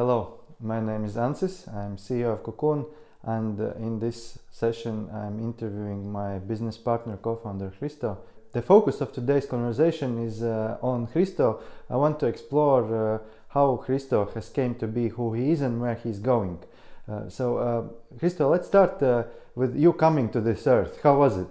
[0.00, 1.68] Hello, my name is Ansis.
[1.68, 2.86] I'm CEO of Cocoon,
[3.22, 8.16] and uh, in this session, I'm interviewing my business partner, co-founder Hristo.
[8.52, 11.60] The focus of today's conversation is uh, on Hristo.
[11.90, 13.18] I want to explore uh,
[13.48, 16.60] how Hristo has came to be who he is and where he's going.
[17.06, 17.82] Uh, so, uh,
[18.18, 19.24] Hristo, let's start uh,
[19.54, 20.98] with you coming to this earth.
[21.02, 21.48] How was it?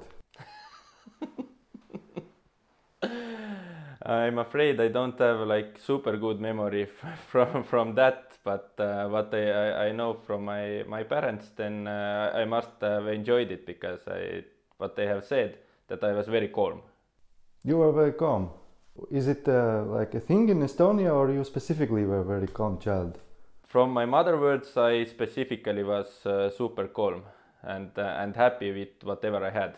[4.01, 6.87] I'm afraid I don't have like super good memory
[7.29, 12.31] from from that, but uh, what I, I, know from my my parents, then uh,
[12.35, 14.43] I must have enjoyed it because I
[14.77, 16.81] what they have said that I was very calm.
[17.63, 18.49] You were very calm.
[19.11, 22.79] Is it uh, like a thing in Estonia, or you specifically were a very calm
[22.79, 23.19] child?
[23.65, 27.23] From my mother words, I specifically was uh, super calm
[27.63, 29.75] and uh, and happy with whatever I had.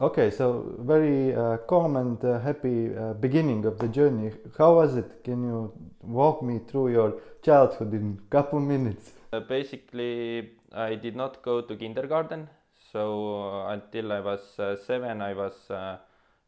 [0.00, 4.32] Okay, so very uh, calm and uh, happy uh, beginning of the journey.
[4.58, 5.22] How was it?
[5.22, 5.72] Can you
[6.02, 9.12] walk me through your childhood in a couple minutes?
[9.32, 12.48] Uh, basically, I did not go to kindergarten,
[12.92, 15.70] so uh, until I was uh, seven, I was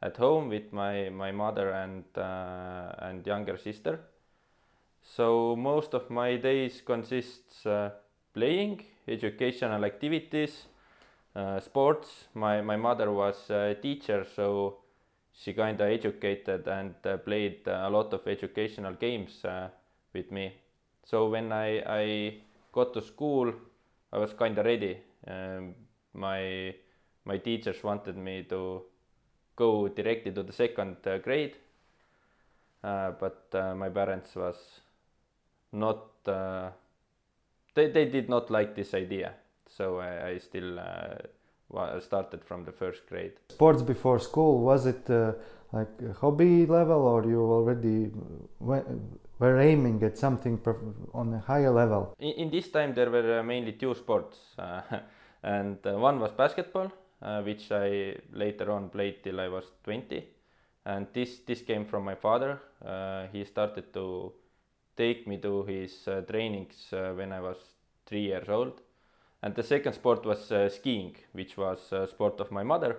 [0.02, 4.00] at home with my, my mother and and younger sister.
[5.00, 7.64] So most of my days consists
[8.34, 10.66] playing, educational activities
[11.60, 12.28] sports.
[12.34, 14.78] My my mother was a teacher, so
[15.32, 19.68] she kind of educated and uh, played a lot of educational games uh,
[20.14, 20.54] with me.
[21.04, 22.34] So when I I
[22.72, 23.52] got to school,
[24.12, 24.98] I was kind of ready.
[25.26, 25.74] Um,
[26.14, 26.74] my
[27.24, 28.82] my teachers wanted me to
[29.56, 31.56] go directly to the second uh, grade,
[32.82, 34.80] uh, but uh, my parents was
[35.72, 36.24] not.
[37.74, 39.34] they they did not like this idea
[39.68, 43.32] so I, I still uh, started from the first grade.
[43.48, 45.32] Sports before school was it uh,
[45.72, 48.10] like hobby level, or you already
[48.60, 50.60] were aiming at something
[51.12, 52.14] on a higher level?
[52.18, 54.80] In, in this time, there were uh, mainly two sports, uh,
[55.42, 60.24] and uh, one was basketball, uh, which I later on played till I was twenty,
[60.84, 62.60] and this this came from my father.
[63.32, 64.32] he started to
[64.96, 67.56] take me to his trainings when I was
[68.06, 68.80] three years old
[69.42, 72.96] and the second sport was uh, skiing, which was a sport of my mother.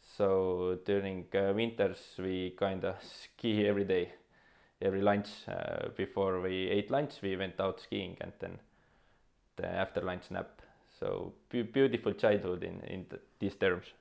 [0.00, 4.12] So during uh, winters we kind of ski every day,
[4.80, 5.28] every lunch.
[5.48, 8.58] Uh, before we ate lunch, we went out skiing, and then
[9.56, 10.62] the after lunch nap.
[10.98, 13.94] So beautiful childhood in in th these terms.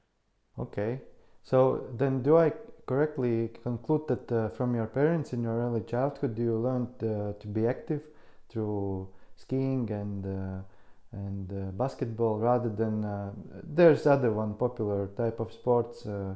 [0.57, 1.01] Okay,
[1.43, 2.51] so then do I
[2.85, 7.47] correctly conclude that uh, from your parents in your early childhood you learned uh, to
[7.47, 8.01] be active
[8.49, 10.61] through skiing and uh,
[11.11, 13.31] and uh, basketball rather than uh,
[13.63, 16.35] there's other one popular type of sports uh,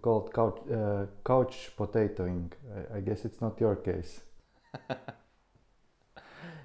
[0.00, 2.50] called couch, uh, couch potatoing.
[2.74, 4.20] I, I, guess it's not your case.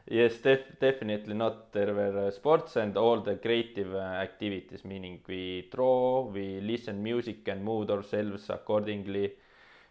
[0.07, 1.71] yes, def- definitely not.
[1.73, 7.03] There were uh, sports and all the creative uh, activities, meaning we draw, we listen
[7.03, 9.33] music and moved ourselves accordingly.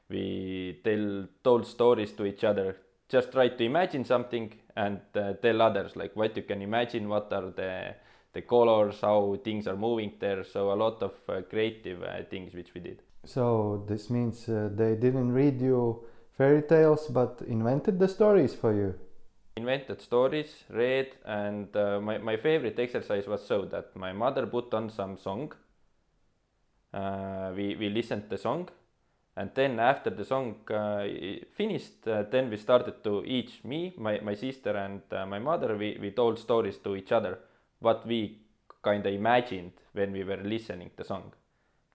[0.09, 2.77] We tell told stories to each other.
[3.09, 7.33] Just try to imagine something and uh, tell others like what you can imagine, what
[7.33, 7.95] are the
[8.33, 10.45] the colors, how things are moving there.
[10.45, 13.03] So a lot of uh, creative uh, things which we did.
[13.25, 16.05] So this means uh, they didn't read you
[16.37, 18.95] fairy tales, but invented the stories for you.
[19.57, 24.73] Invented stories, read, and uh, my my favorite exercise was so that my mother put
[24.75, 25.53] on some song.
[26.95, 28.69] Uh, we we listened the song
[29.41, 31.07] and then after the song uh,
[31.57, 35.79] finished uh, then we started to each me my, my sister and uh, my mother
[35.79, 37.39] we, we told stories to each other
[37.79, 38.39] what we
[38.83, 41.33] kind of imagined when we were listening the song.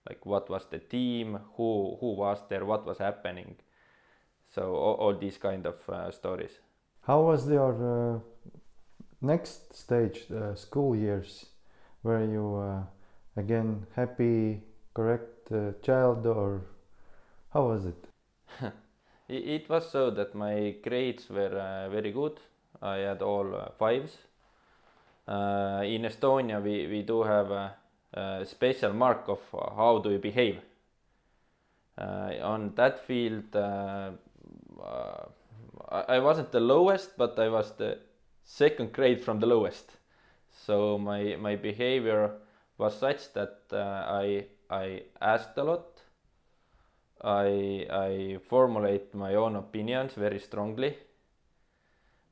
[0.08, 3.56] Like what was the theme who who was there what was happening.
[4.54, 6.58] So all, all these kind of uh, stories.
[7.02, 8.18] How was your uh,
[9.20, 11.46] next stage the school years
[12.02, 14.62] were you uh, again happy
[14.94, 15.52] correct
[15.82, 16.62] child or
[17.56, 17.86] how was
[18.60, 18.72] it?
[19.28, 22.38] it was so that my grades were uh, very good.
[22.82, 24.18] I had all uh, fives.
[25.26, 27.74] Uh, in Estonia, we, we do have a,
[28.12, 30.58] a special mark of how do you behave.
[31.96, 34.10] Uh, on that field, uh,
[34.82, 35.24] uh,
[35.88, 37.98] I wasn't the lowest, but I was the
[38.44, 39.92] second grade from the lowest.
[40.66, 42.32] So my, my behavior
[42.76, 45.95] was such that I, I asked a lot
[47.22, 50.96] I, I formulate my own opinions very strongly.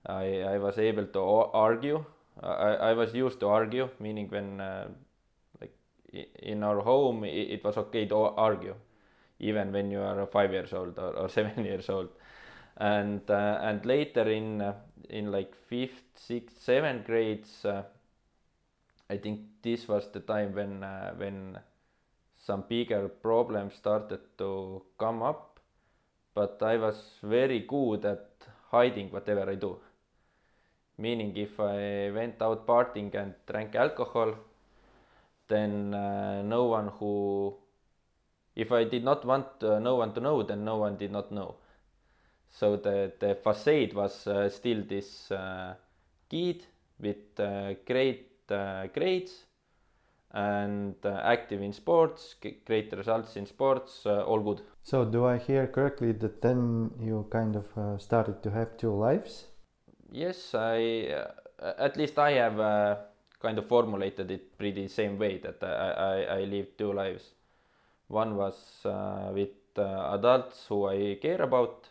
[0.07, 2.05] I, I was able to argue.
[2.43, 4.89] I, I was used to argue, meaning when uh,
[5.61, 5.75] like
[6.13, 8.75] in our home it, was okay to argue,
[9.41, 12.11] even when you are five years old or, or seven years old.
[12.79, 14.75] and uh, and later in uh,
[15.11, 17.85] in like fifth, sixth, seventh grades, uh,
[19.09, 21.59] I think this was the time when uh, when
[22.45, 25.61] some bigger problems started to come up,
[26.35, 28.29] but I was very good at
[28.71, 29.79] hiding whatever I do.
[30.99, 34.35] Meaning, if I went out partying and drank alcohol,
[35.49, 37.55] then uh, no one who,
[38.55, 41.33] if I did not want uh, no one to know, then no one did not
[41.33, 41.57] know.
[42.51, 45.75] So the the facade was uh, still this uh,
[46.29, 46.67] kid
[47.01, 49.47] with uh, great uh, grades
[50.35, 52.35] and uh, active in sports,
[52.67, 54.63] great results in sports, uh, all good.
[54.83, 58.93] So, do I hear correctly that then you kind of uh, started to have two
[58.93, 59.47] lives?
[60.11, 61.09] Yes, I
[61.63, 62.97] uh, at least I have uh,
[63.41, 67.31] kind of formulated it pretty same way that I I, I live two lives.
[68.09, 71.89] One was uh, with uh, adults who I care about,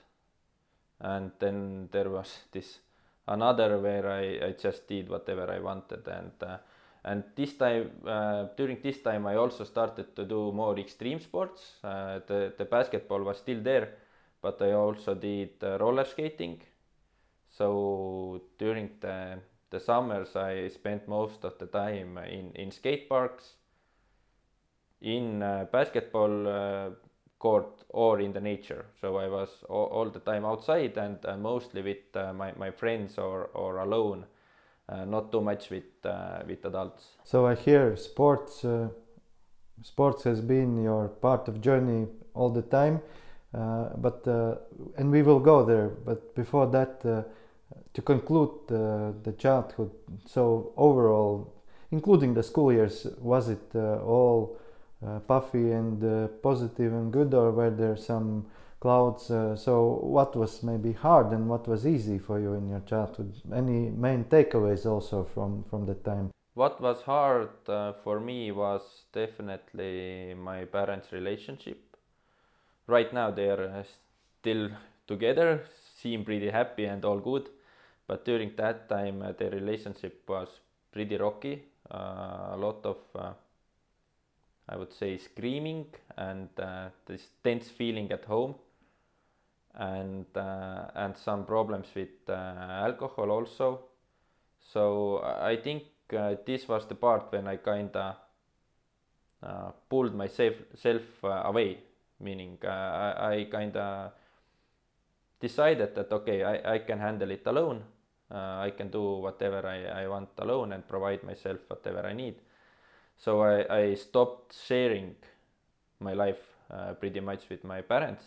[1.00, 2.80] and then there was this
[3.26, 6.58] another where I, I just did whatever I wanted and uh,
[7.04, 11.74] and this time uh, during this time I also started to do more extreme sports.
[11.84, 13.90] Uh, the the basketball was still there,
[14.42, 16.62] but I also did uh, roller skating.
[17.50, 19.40] So during the
[19.70, 23.58] the summers I spent most of the time in in skate parks,
[25.02, 26.90] in uh, basketball uh,
[27.40, 28.86] court or in the nature.
[29.02, 33.18] So I was all, all the time outside and uh, mostly with my, my friends
[33.18, 34.26] or, or alone,
[34.90, 37.18] not too much with uh, with adults.
[37.24, 38.66] So I hear sports.
[38.66, 38.90] Uh,
[39.82, 43.02] sports has been your part of journey all the time,
[43.54, 44.56] uh, but uh,
[44.98, 45.90] and we will go there.
[45.90, 47.24] But before that, uh,
[47.94, 49.92] to conclude uh, the childhood.
[50.26, 51.54] So overall,
[51.92, 54.58] including the school years, was it uh, all
[55.06, 58.46] uh, puffy and uh, positive and good, or were there some
[58.84, 59.32] clouds?
[59.32, 59.74] Uh, so
[60.16, 63.32] what was maybe hard and what was easy for you in your childhood?
[63.64, 66.30] Any main takeaways also from from that time?
[66.56, 68.82] What was hard uh, for me was
[69.12, 71.80] definitely my parents' relationship.
[72.88, 73.84] Right now they are uh,
[74.40, 74.70] still
[75.08, 75.64] together,
[76.02, 77.50] seem pretty happy and all good,
[78.08, 80.50] but during that time uh, their relationship was
[80.92, 81.64] pretty rocky.
[81.90, 83.34] Uh, a lot of, uh,
[84.70, 85.88] I would say, screaming
[86.18, 88.56] and uh, this tense feeling at home,
[89.76, 93.80] and uh, and some problems with uh, alcohol also.
[94.60, 95.84] So I think
[96.16, 98.18] uh, this was the part when I kinda
[99.42, 101.80] uh, pulled myself self away,
[102.20, 104.14] meaning I, I kinda
[105.40, 107.84] decided that okay, I, I can handle it alone.
[108.32, 112.36] I can do whatever I, I want alone and provide myself whatever I need.
[113.18, 115.16] So I, I stopped sharing
[116.00, 116.42] my life
[116.72, 118.24] uh, pretty much with my parents.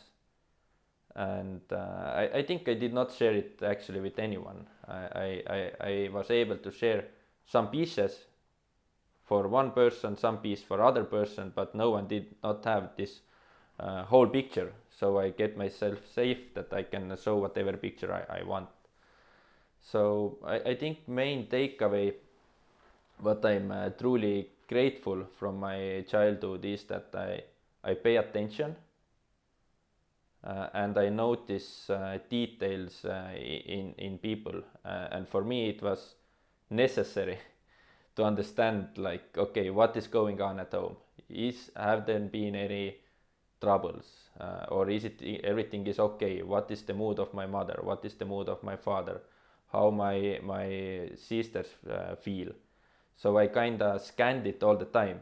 [1.17, 4.67] And uh, I, I think I did not share it actually with anyone.
[4.87, 7.07] I, I, I, was able to share
[7.47, 8.27] some pieces
[9.25, 13.21] for one person, some piece for other person, but no one did not have this
[13.81, 14.75] uh, whole picture.
[14.91, 18.69] So I get myself safe that I can show whatever picture I, I want.
[19.81, 22.13] So I, I think main takeaway,
[23.21, 27.41] what I'm uh, truly grateful from my childhood is that I,
[27.83, 28.77] I pay attention
[30.73, 34.63] and I notice uh, details uh, in, in people.
[34.85, 36.15] Uh, and for me, it was
[36.71, 37.39] necessary
[38.17, 40.97] to understand like okay what is going on at home?
[41.29, 42.97] Is have there been any
[43.61, 44.07] troubles?
[44.39, 46.43] Uh, or is it everything is okay?
[46.43, 47.81] What is the mood of my mother?
[47.83, 49.23] What is the mood of my father?
[49.73, 52.53] How my my sisters uh, feel?
[53.17, 55.21] So i kind of scanned it all the time.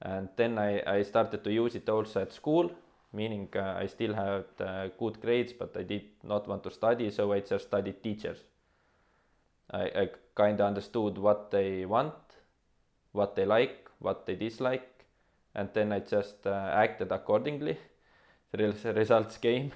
[0.00, 2.70] And then I, I started to use it also at school
[3.12, 7.10] meaning uh, i still had uh, good grades but i did not want to study
[7.10, 8.38] so i just studied teachers
[9.70, 12.14] I, I kind of understood what they want,
[13.12, 15.04] what they like, what they dislike,
[15.54, 17.78] and then I just uh, acted accordingly.
[18.52, 19.72] The results came.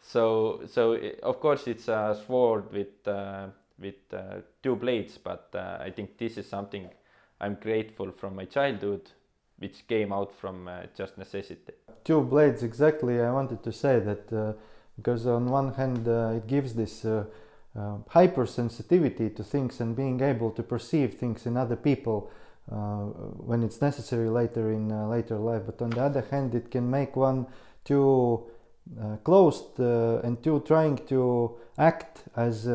[0.00, 5.50] So, so i of course it's a sword with uh, with uh, two blades, but
[5.54, 6.88] uh, I think this is something
[7.40, 9.10] I'm grateful from my childhood,
[9.58, 11.72] which came out from uh, just necessity.
[12.04, 13.20] Two blades, exactly.
[13.20, 14.52] I wanted to say that uh,
[14.96, 17.24] because on one hand uh, it gives this uh,
[18.10, 22.30] hypersensitivity to things and being able to perceive things in other people
[22.70, 23.04] uh,
[23.46, 25.62] when it's necessary later in uh, later life.
[25.66, 27.46] But on the other hand, it can make one
[27.84, 28.44] too
[29.24, 32.66] closed and too trying to act as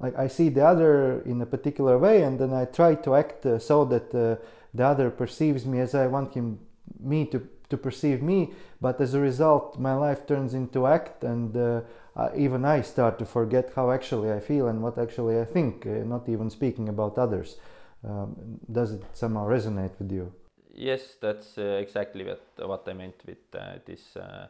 [0.00, 3.46] like I see the other in a particular way, and then I try to act
[3.60, 4.38] so that
[4.74, 6.58] the other perceives me as I want him
[7.00, 8.52] me to to perceive me.
[8.80, 11.80] But as a result, my life turns into act, and uh,
[12.16, 15.86] uh, even I start to forget how actually I feel and what actually I think,
[15.86, 17.56] uh, not even speaking about others.
[18.04, 20.32] Um, does it somehow resonate with you?
[20.74, 24.46] Yes, that's uh, exactly what, what I meant with uh, this uh,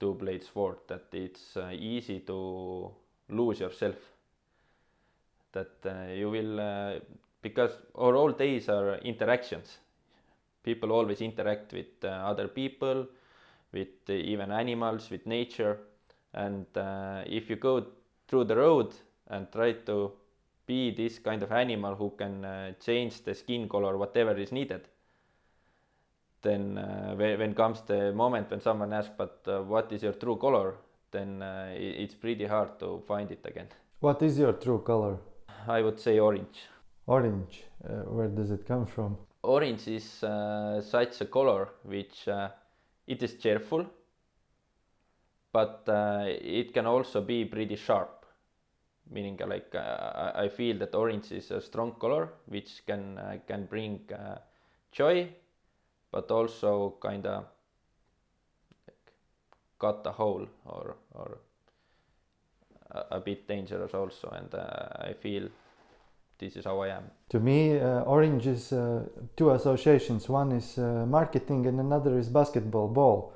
[0.00, 0.78] two-blade sword.
[0.88, 2.90] That it's easy to
[3.28, 3.96] lose yourself.
[5.52, 7.00] That you will,
[7.42, 9.78] because our all days are interactions.
[10.62, 13.06] People always interact with other people,
[13.72, 15.78] with even animals, with nature.
[16.34, 16.66] And
[17.26, 17.86] if you go
[18.26, 18.94] through the road
[19.28, 20.12] and try to
[20.66, 24.88] be this kind of animal who can change the skin color, whatever is needed
[26.42, 30.12] then uh, when, when comes the moment when someone asks but uh, what is your
[30.12, 30.74] true color
[31.10, 33.66] then uh, it's pretty hard to find it again
[34.00, 35.18] what is your true color
[35.66, 36.68] i would say orange
[37.08, 39.16] orange uh, where does it come from?
[39.42, 42.48] Orange is uh, such a color which uh,
[43.06, 43.86] it is cheerful
[45.52, 48.26] but it can also be pretty sharp.
[49.10, 54.00] Meaning like I feel that orange is a strong color which can can bring
[54.92, 55.28] joy
[56.12, 57.44] but also kind of
[58.86, 59.12] like
[59.78, 61.38] cut a hole or or
[62.90, 64.28] a, a bit dangerous also.
[64.28, 65.48] And uh, i feel
[66.38, 67.04] this is how i am.
[67.30, 69.04] To me uh, orange is uh,
[69.36, 70.28] two associations.
[70.28, 73.32] One is uh, marketing and another is basketball ball.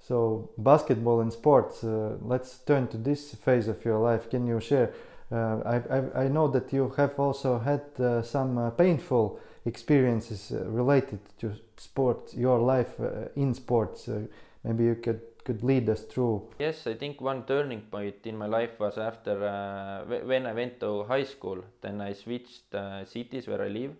[0.00, 4.30] So basketball and sports uh, let's turn to this phase of your life.
[4.30, 4.92] Can you share?
[5.32, 7.82] Uh, I, I, I know that you have also had
[8.24, 14.08] some painful experiences uh, related to sports, your life uh, in sports.
[14.08, 14.22] Uh,
[14.62, 16.48] maybe you could could lead us through.
[16.58, 20.80] Yes, I think one turning point in my life was after uh, when I went
[20.80, 21.62] to high school.
[21.82, 23.94] Then I switched uh, cities where I live.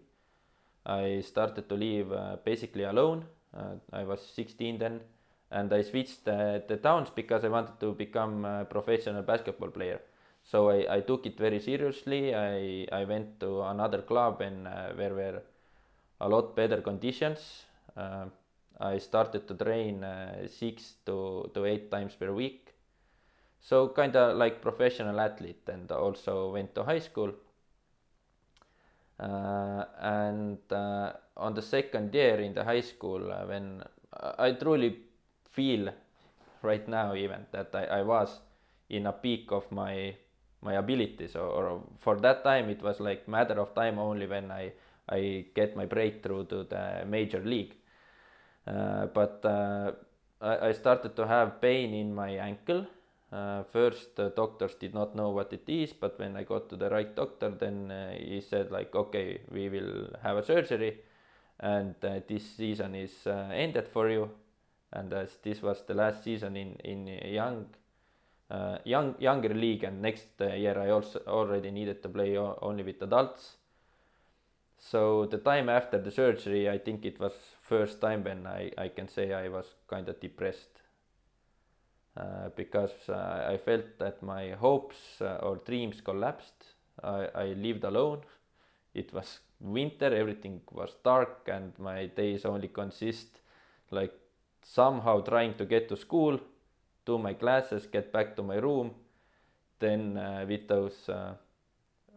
[0.87, 3.27] I started to live uh, basically alone.
[3.93, 5.01] I was 16 then,
[5.53, 10.01] and I switched the towns because I wanted to become a professional basketball player.
[10.43, 12.35] So I, I took it very seriously.
[12.35, 14.65] I, I went to another club and
[14.97, 15.43] where were
[16.21, 17.63] a lot better conditions.
[18.81, 22.75] Uh, I started to train uh, six to, to eight times per week.
[23.61, 27.33] So kind of like professional athlete and also went to high school.
[29.19, 33.83] Uh, and uh, on the second year in the high school uh, when
[34.39, 34.97] I truly
[35.51, 35.89] feel
[36.63, 38.41] right now even that I, I was
[38.89, 40.15] in a peak of my
[40.63, 44.51] my abilities or, or for that time it was like matter of time only when
[44.51, 44.73] I
[45.09, 47.75] I get my breakthrough to the major league.
[48.67, 49.93] Uh, but uh,
[50.41, 52.87] I, I, started to have pain in my ankle.
[53.31, 56.77] Uh, first, the doctors did not know what it is, but when I got to
[56.77, 61.01] the right doctor, then uh, he said like, okay, we will have a surgery,
[61.61, 64.31] and uh, this season is uh, ended for you.
[64.93, 67.67] And as this was the last season in in young,
[68.85, 73.57] young younger league, and next year I also already needed to play only with adults
[74.85, 77.33] so the time after the surgery, I think it was
[77.65, 80.83] first time when I, I can say I was kind of depressed
[82.17, 86.65] uh, because uh, I felt that my hopes uh, or dreams collapsed.
[87.03, 88.21] I, I lived alone.
[88.95, 93.41] It was winter, everything was dark, and my days only consist
[93.91, 94.13] like
[94.63, 96.39] somehow trying to get to school,
[97.07, 98.93] do my classes, get back to my room.
[99.81, 101.35] Then uh, with those uh,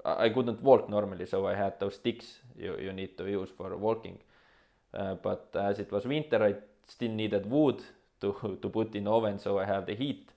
[0.06, 3.76] I couldn't walk normally, so I had those sticks you, you need to use for
[3.78, 4.20] walking.
[4.98, 6.56] Uh, but as it was winter, I
[6.88, 7.84] still needed wood
[8.22, 10.32] to, to put in oven, so I have the heat.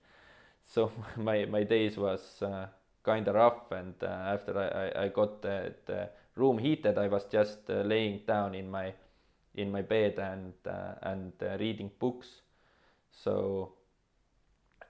[0.65, 2.67] So my, my days was uh,
[3.03, 7.09] kind of rough, and uh, after I, I, I got the, the room heated, I
[7.09, 8.93] was just uh, laying down in my
[9.57, 12.43] in my bed and uh, and reading books.
[13.11, 13.73] So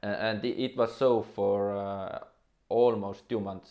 [0.02, 2.20] and it was so for
[2.68, 3.70] almost two months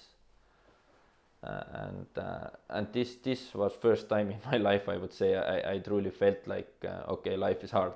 [1.44, 5.36] uh, and uh, and this this was first time in my life I would say
[5.36, 7.94] I, I truly felt like uh, okay life is hard.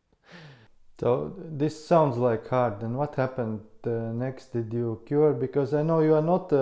[1.00, 2.82] so this sounds like hard.
[2.82, 4.52] And what happened next?
[4.52, 5.32] Did you cure?
[5.32, 6.52] Because I know you are not.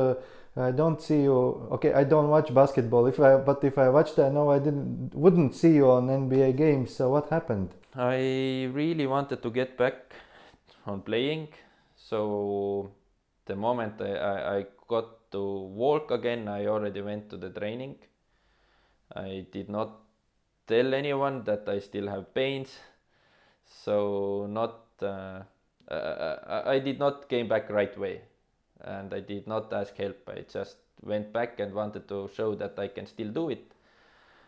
[0.56, 1.68] I don't see you.
[1.72, 3.06] Okay, I don't watch basketball.
[3.06, 6.56] If I but if I watched, I know I didn't wouldn't see you on NBA
[6.56, 6.94] games.
[6.94, 7.70] So what happened?
[7.96, 10.14] I really wanted to get back
[10.86, 11.48] on playing.
[11.96, 12.90] So
[13.46, 15.42] the moment I, I, I got to
[15.82, 17.96] walk again, I already went to the training.
[19.14, 20.00] I did not
[20.66, 22.78] tell anyone that I still have pains.
[23.66, 25.42] So not uh,
[25.90, 28.22] uh, I did not came back right way,
[28.80, 30.28] and I did not ask help.
[30.28, 33.72] I just went back and wanted to show that I can still do it.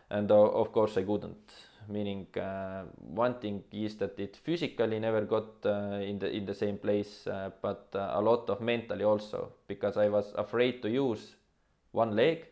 [0.09, 1.53] and uh, of course I couldn't.
[1.89, 6.53] Meaning, uh, one thing is that it physically never got uh, in the in the
[6.53, 10.89] same place, uh, but uh, a lot of mentally also because I was afraid to
[10.89, 11.35] use
[11.91, 12.45] one leg.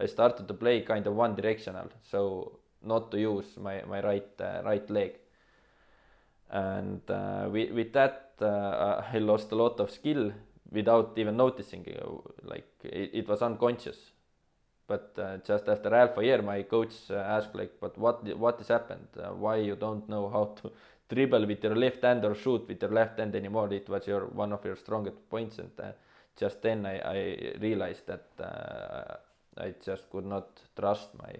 [0.00, 4.40] I started to play kind of one directional, so not to use my my right
[4.40, 5.18] uh, right leg.
[6.50, 10.32] And uh, with with that, uh, I lost a lot of skill
[10.70, 11.86] without even noticing.
[11.88, 14.11] uh, Like it, it was unconscious
[14.86, 18.58] but uh, just after half a year my coach uh, asked like but what what
[18.58, 19.06] has happened?
[19.16, 20.70] Uh, why you don't know how to
[21.14, 23.72] dribble with your left hand or shoot with your left hand anymore?
[23.72, 25.58] It was your one of your strongest points.
[25.58, 25.92] And uh,
[26.36, 29.16] just then I, I realized that uh,
[29.58, 31.32] I just could not trust my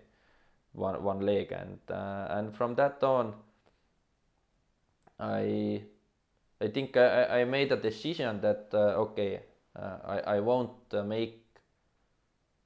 [0.72, 1.52] one one leg.
[1.52, 3.34] And uh, and from that on
[5.18, 5.82] I
[6.60, 9.42] I think I, I made a decision that uh, okay
[9.76, 11.41] uh, I, I won't uh, make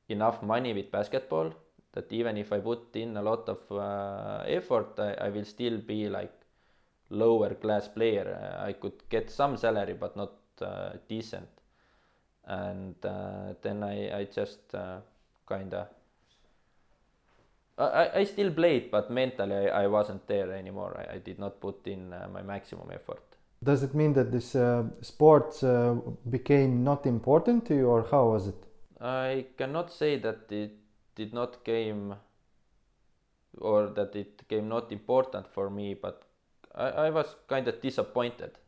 [0.08, 1.52] enough money with basketball
[1.92, 5.78] that even if I put in a lot of uh, effort, I, I will still
[5.78, 6.32] be like
[7.10, 8.38] lower class player.
[8.38, 11.48] Uh, I could get some salary, but not uh, decent.
[12.44, 14.98] And uh, then I, I just uh,
[15.46, 15.88] kind of.
[17.78, 20.96] I, I still played, but mentally I, I wasn't there anymore.
[20.98, 23.22] I, I did not put in uh, my maximum effort.
[23.62, 24.54] Does it mean that this
[25.00, 25.94] sports uh,
[26.28, 28.65] became not important to you, or how was it?
[29.00, 30.72] I cannot say that it
[31.14, 32.14] did not came
[33.58, 36.22] or that it came not important for me, but
[36.74, 38.58] I, I was kind of disappointed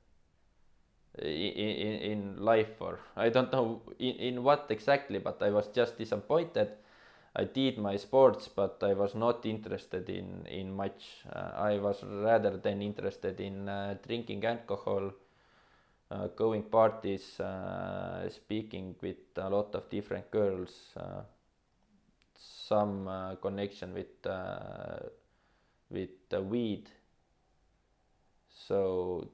[1.20, 5.98] in, in, life or I don't know in, in what exactly, but I was just
[5.98, 6.68] disappointed.
[7.36, 11.22] I did my sports, but I was not interested in, in much.
[11.30, 15.12] Uh, I was rather than interested in uh, drinking alcohol,
[16.10, 21.22] uh, going parties, uh, speaking with a lot of different girls, uh,
[22.34, 24.98] some uh, connection with uh,
[25.90, 26.88] with uh, weed.
[28.66, 29.28] So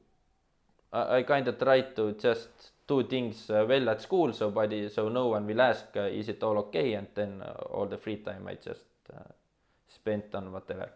[0.93, 4.89] I, I kind of tried to just do things uh, well at school, so body,
[4.89, 7.97] so no one will ask, uh, is it all okay, and then uh, all the
[7.97, 9.23] free time I just uh,
[9.89, 10.91] spent on whatever.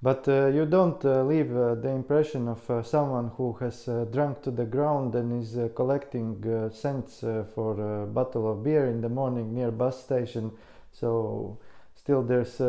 [0.00, 4.04] But uh, you don't uh, leave uh, the impression of uh, someone who has uh,
[4.12, 6.40] drunk to the ground and is uh, collecting
[6.72, 10.52] cents for a bottle of beer in the morning near bus station.
[10.92, 11.58] So
[11.96, 12.62] still there's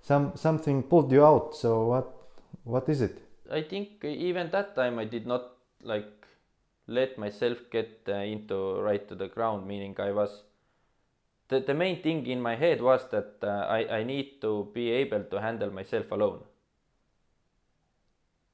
[0.00, 1.54] some something pulled you out.
[1.54, 2.12] So what
[2.64, 3.22] what is it?
[3.48, 6.26] I think even that time I did not like
[6.88, 9.68] let myself get into right to the ground.
[9.68, 10.42] Meaning I was
[11.46, 15.22] the the main thing in my head was that I I need to be able
[15.30, 16.42] to handle myself alone.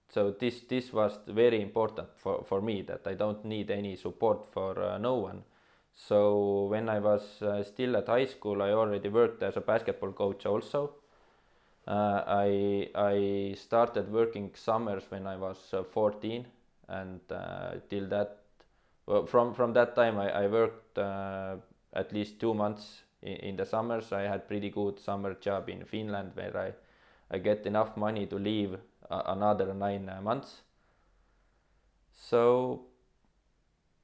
[0.09, 4.47] So this this was very important for for me that I don't need any support
[4.47, 5.43] for uh, no one.
[5.95, 10.13] So when I was uh, still at high school, I already worked as a basketball
[10.13, 10.93] coach also.
[11.87, 16.47] Uh, I I started working summers when I was uh, 14,
[16.89, 18.39] and uh, till that,
[19.07, 21.57] well, from from that time I, I worked uh,
[21.93, 24.13] at least two months in, in the summers.
[24.13, 26.73] I had pretty good summer job in Finland where I
[27.31, 28.79] I get enough money to live
[29.11, 30.63] another nine uh, months.
[32.13, 32.87] So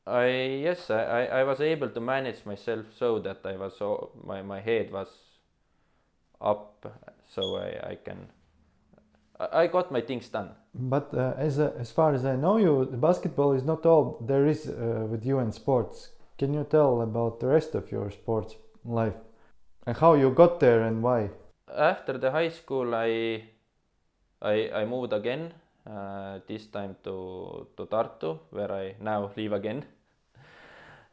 [0.06, 0.26] I
[0.62, 4.42] yes I, I I was able to manage myself so that I was so my
[4.42, 5.08] my head was
[6.40, 6.86] up
[7.28, 8.28] so I I can
[9.38, 10.50] I got my things done.
[10.74, 14.46] But uh, as uh, as far as I know you, basketball is not all there
[14.46, 16.10] is uh, with you in sports.
[16.38, 19.14] Can you tell about the rest of your sports life
[19.86, 21.30] and how you got there and why?
[21.68, 23.44] After the high school I
[24.44, 25.52] I I moved again
[25.86, 29.84] uh, this time to to Tartu where I now live again.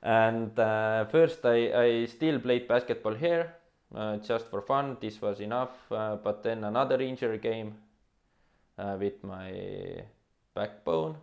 [0.03, 3.55] And uh, first I I still played basketball here
[3.95, 4.97] uh, just for fun.
[4.99, 5.91] This was enough.
[5.91, 7.75] Uh, but then another injury came
[8.77, 10.03] uh, with my
[10.53, 11.15] backbone.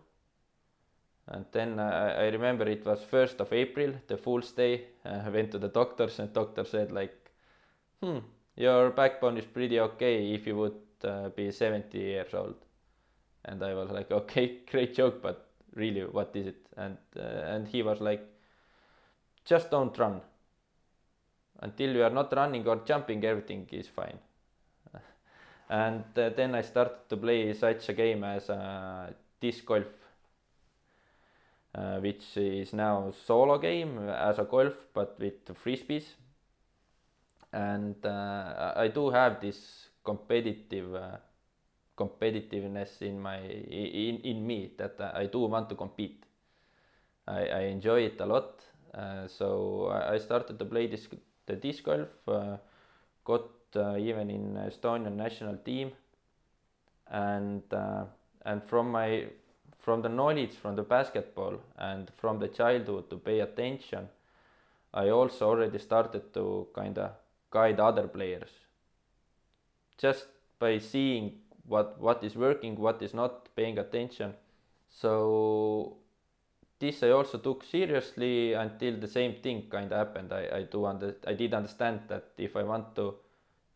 [1.26, 4.84] And then I, I remember it was 1st of April, the Fool's Day.
[5.04, 7.30] Uh, I went to the doctors and doctor said like,
[8.02, 8.18] hmm,
[8.56, 12.56] your backbone is pretty okay if you would uh, be 70 years old.
[13.44, 16.66] And I was like, okay, great joke, but really, what is it?
[16.76, 18.22] And uh, and he was like,
[19.44, 20.20] just don't run.
[21.60, 24.18] Until you are not running or jumping, everything is fine.
[25.70, 29.86] and uh, then I started to play such a game as uh, disc golf,
[31.74, 36.14] uh, which is now solo game as a golf but with frisbees.
[37.52, 41.16] And uh, I do have this competitive uh,
[41.96, 43.38] competitiveness in my
[44.04, 46.24] in, in me that I do want to compete.
[47.26, 48.62] I, I enjoy it a lot.
[48.94, 51.08] Uh, so I started to play this
[51.46, 52.56] the disc golf, uh,
[53.24, 55.92] got uh, even in Estonian national team,
[57.10, 58.04] and uh,
[58.44, 59.26] and from my
[59.78, 64.08] from the knowledge from the basketball and from the childhood to pay attention,
[64.94, 67.10] I also already started to kind of
[67.50, 68.67] guide other players.
[69.98, 71.32] Just by seeing
[71.64, 74.34] what what is working, what is not, paying attention.
[74.88, 75.98] So
[76.78, 80.32] this I also took seriously until the same thing kind of happened.
[80.32, 83.16] I, I do under, I did understand that if I want to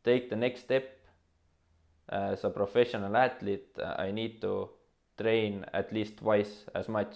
[0.04, 0.98] take the next step
[2.08, 4.68] as a professional athlete, uh, I need to
[5.18, 7.14] train at least twice as much.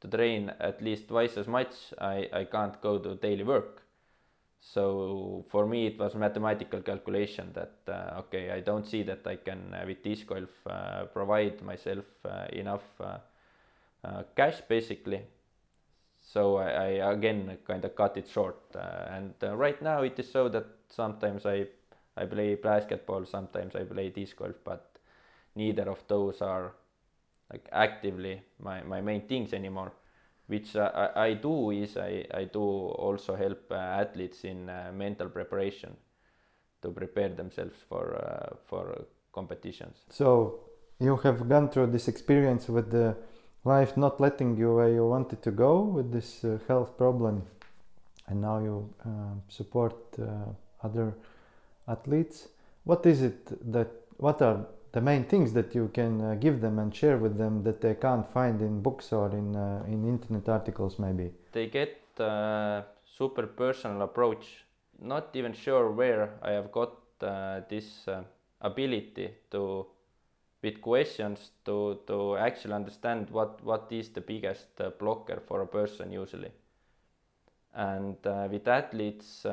[0.00, 3.82] To train at least twice as much, I, I can't go to daily work.
[4.62, 9.36] So for me, it was mathematical calculation that uh, okay, I don't see that I
[9.36, 13.18] can uh, with disc golf uh, provide myself uh, enough uh,
[14.04, 15.22] uh, cash basically.
[16.20, 20.48] So I, I again kind of cut it short, and right now it is so
[20.48, 21.66] that sometimes I
[22.16, 24.98] I play basketball, sometimes I play disc golf, but
[25.56, 26.72] neither of those are
[27.52, 29.92] like actively my, my main things anymore.
[30.48, 35.28] Which I, I do is I, I do also help uh, athletes in uh, mental
[35.28, 35.96] preparation
[36.82, 39.98] to prepare themselves for uh, for competitions.
[40.10, 40.60] So
[40.98, 43.16] you have gone through this experience with the
[43.64, 47.42] life not letting you where you wanted to go with this uh, health problem,
[48.26, 49.08] and now you uh,
[49.48, 50.26] support uh,
[50.82, 51.14] other
[51.86, 52.48] athletes.
[52.84, 56.78] What is it that what are the main things that you can uh, give them
[56.78, 60.48] and share with them that they can't find in books or in uh, in internet
[60.48, 61.30] articles maybe.
[61.52, 64.64] They get uh, super personal approach.
[65.00, 68.22] Not even sure where i have got uh, this uh,
[68.60, 69.86] ability to
[70.62, 75.66] with questions to to actually understand what what is the biggest uh, blocker for a
[75.66, 76.52] person usually.
[77.74, 78.16] And
[78.50, 79.46] with athletes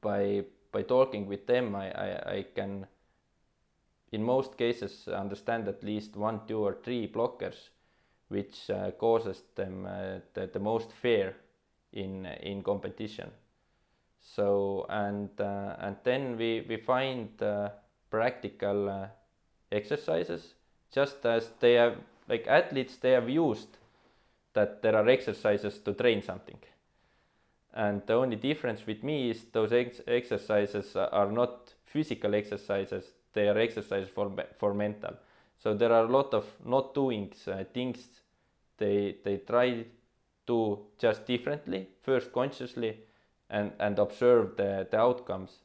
[0.00, 2.86] by by talking with them i i, I can
[4.12, 7.70] in most cases understand at least one, two or three blockers
[8.28, 11.34] which uh, causes them uh, the, the most fear
[11.92, 13.30] in in competition.
[14.20, 17.70] So and uh, and then we we find uh,
[18.10, 19.08] practical uh,
[19.70, 20.54] exercises
[20.94, 21.96] just as they have
[22.28, 23.78] like athletes they have used
[24.54, 26.58] that there are exercises to train something.
[27.74, 33.58] And the only difference with me is those ex exercises are not physical exercises their
[33.58, 35.14] exercise for for mental.
[35.58, 38.22] So there are a lot of not doings uh, things
[38.78, 39.84] they they try
[40.46, 42.98] to just differently first consciously
[43.50, 45.60] and and observe the the outcomes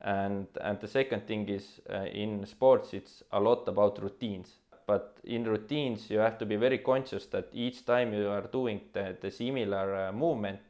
[0.00, 5.18] and and the second thing is uh, in sports it's a lot about routines but
[5.24, 9.16] in routines you have to be very conscious that each time you are doing the,
[9.20, 10.60] the similar uh, movement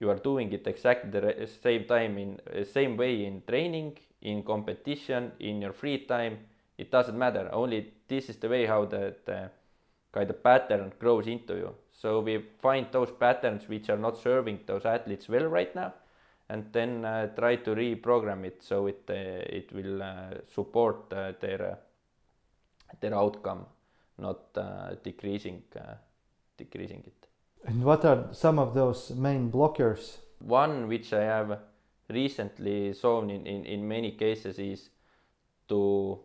[0.00, 4.42] you are doing it exactly the same time in uh, same way in training in
[4.42, 6.38] competition, in your free time,
[6.78, 7.48] it doesn't matter.
[7.52, 9.50] Only this is the way how the, the
[10.12, 11.74] kind of pattern grows into you.
[11.92, 15.94] So we find those patterns which are not serving those athletes well right now,
[16.48, 21.32] and then uh, try to reprogram it so it uh, it will uh, support uh,
[21.40, 21.76] their uh,
[23.00, 23.66] their outcome,
[24.18, 25.62] not uh, decreasing
[26.56, 27.28] decreasing it.
[27.64, 30.18] And what are some of those main blockers?
[30.40, 31.58] One which I have
[32.08, 34.90] recently shown in, in, in many cases is
[35.68, 36.18] to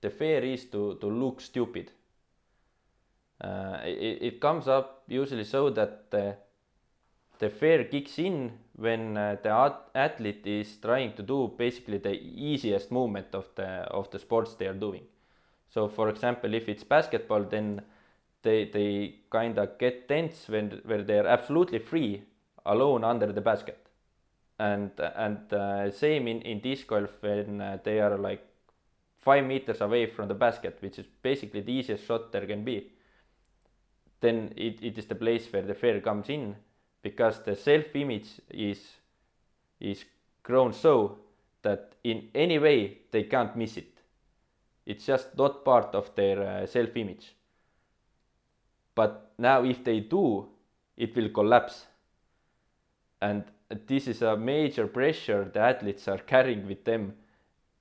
[0.00, 1.92] the fear is to, to look stupid.
[3.40, 6.34] Uh, it, it comes up usually so that the,
[7.38, 12.90] the fear kicks in when uh, the athlete is trying to do basically the easiest
[12.90, 15.02] movement of the of the sports they are doing.
[15.70, 17.82] So, for example, if it's basketball, then
[18.42, 22.22] they they kind of get tense when where they are absolutely free,
[22.64, 23.81] alone under the basket
[24.62, 28.42] and and uh, same in in disc golf when uh, they are like
[29.18, 32.92] five meters away from the basket, which is basically the easiest shot there can be.
[34.20, 36.56] Then it, it is the place where the fear comes in
[37.02, 38.78] because the self image is
[39.80, 40.04] is
[40.42, 41.18] grown so
[41.62, 43.98] that in any way they can't miss it.
[44.86, 47.34] It's just not part of their uh, self image.
[48.94, 50.48] But now, if they do,
[50.96, 51.86] it will collapse.
[53.20, 53.44] And
[53.86, 57.14] this is a major pressure the athletes are carrying with them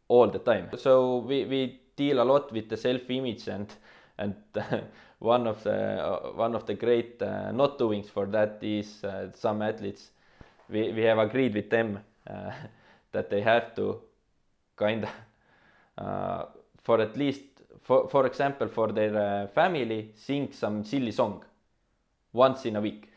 [0.08, 0.70] all the time.
[0.78, 3.68] So we, we deal a lot with the self-image and
[4.18, 4.36] and
[5.20, 9.32] one of the uh, one of the great uh, not doings for that is uh,
[9.34, 10.12] some athletes
[10.70, 12.52] we, we have agreed with them uh,
[13.12, 14.02] that they have to
[14.76, 15.10] kind of
[15.98, 16.46] uh,
[16.84, 17.42] for at least
[17.82, 21.44] for for example for their uh, family sing some silly song
[22.34, 23.10] once in a week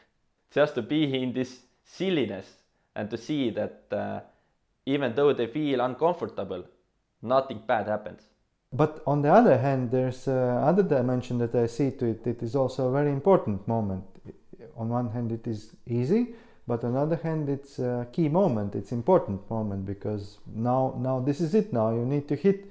[0.50, 2.63] just to be in this silliness
[2.94, 4.20] and to see that uh,
[4.87, 6.64] even though they feel uncomfortable,
[7.22, 8.22] nothing bad happens.
[8.72, 10.33] But on the other hand, there's uh,
[10.66, 12.26] other dimension that I see to it.
[12.26, 14.04] It is also a very important moment.
[14.76, 16.35] On one hand, it is easy,
[16.66, 18.74] but on the other hand, it's a key moment.
[18.74, 21.72] It's important moment because now, now this is it.
[21.72, 22.70] Now you need to hit.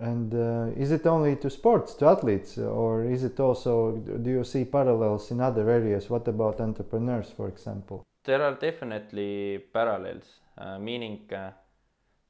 [0.00, 3.92] And uh, is it only to sports, to athletes, or is it also?
[3.92, 6.08] Do you see parallels in other areas?
[6.08, 8.02] What about entrepreneurs, for example?
[8.24, 11.50] There are definitely parallels, uh, meaning uh,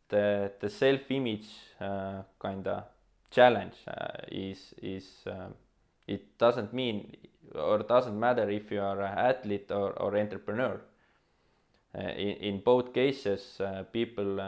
[0.08, 1.48] the the self image
[1.80, 2.84] uh, kind of
[3.30, 5.54] challenge uh, is is um,
[6.06, 7.16] it doesn't mean
[7.54, 10.80] or doesn't matter if you are an athlete or, or entrepreneur.
[11.94, 14.40] Uh, in, in both cases, uh, people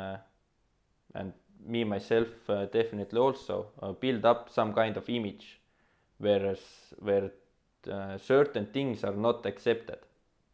[1.14, 1.32] and
[1.66, 2.28] me myself
[2.72, 3.66] definitely also
[4.00, 5.60] build up some kind of image,
[6.18, 6.60] whereas
[7.00, 7.30] where
[8.18, 9.98] certain things are not accepted,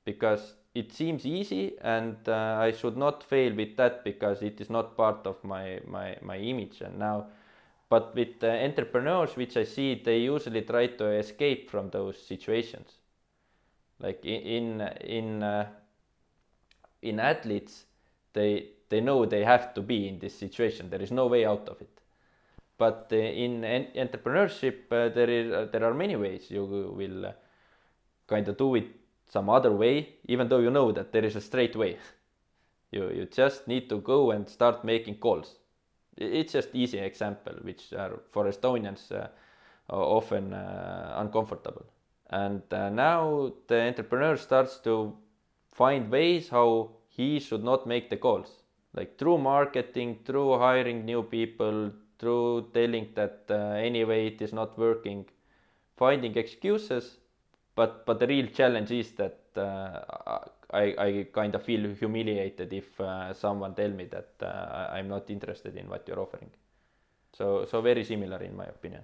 [0.04, 4.70] because it seems easy and uh, I should not fail with that because it is
[4.70, 6.80] not part of my my my image.
[6.80, 7.26] And now
[7.88, 12.98] but with uh, entrepreneurs which I see they usually try to escape from those situations.
[13.98, 15.66] Like in in in, uh,
[17.02, 17.86] in athletes
[18.32, 20.90] they they know they have to be in this situation.
[20.90, 22.00] There is no way out of it.
[22.78, 27.32] But uh, in en- entrepreneurship uh, there is there are many ways you will uh,
[28.28, 28.99] kind of do it
[29.30, 31.96] some other way, even though you know that there is a straight way.
[32.90, 35.56] you, you just need to go and start making calls.
[36.16, 39.28] It's just easy example, which are for Estonians uh,
[39.88, 41.86] often uh, uncomfortable.
[42.28, 45.16] And uh, now the entrepreneur starts to
[45.72, 48.62] find ways how he should not make the calls,
[48.94, 54.76] like through marketing, through hiring new people, through telling that uh, anyway it is not
[54.76, 55.24] working,
[55.96, 57.19] finding excuses
[57.80, 60.38] but but the real challenge is that uh,
[60.82, 65.30] I, I kind of feel humiliated if uh, someone tell me that uh, I'm not
[65.30, 66.50] interested in what you're offering.
[67.38, 69.02] So so very similar in my opinion.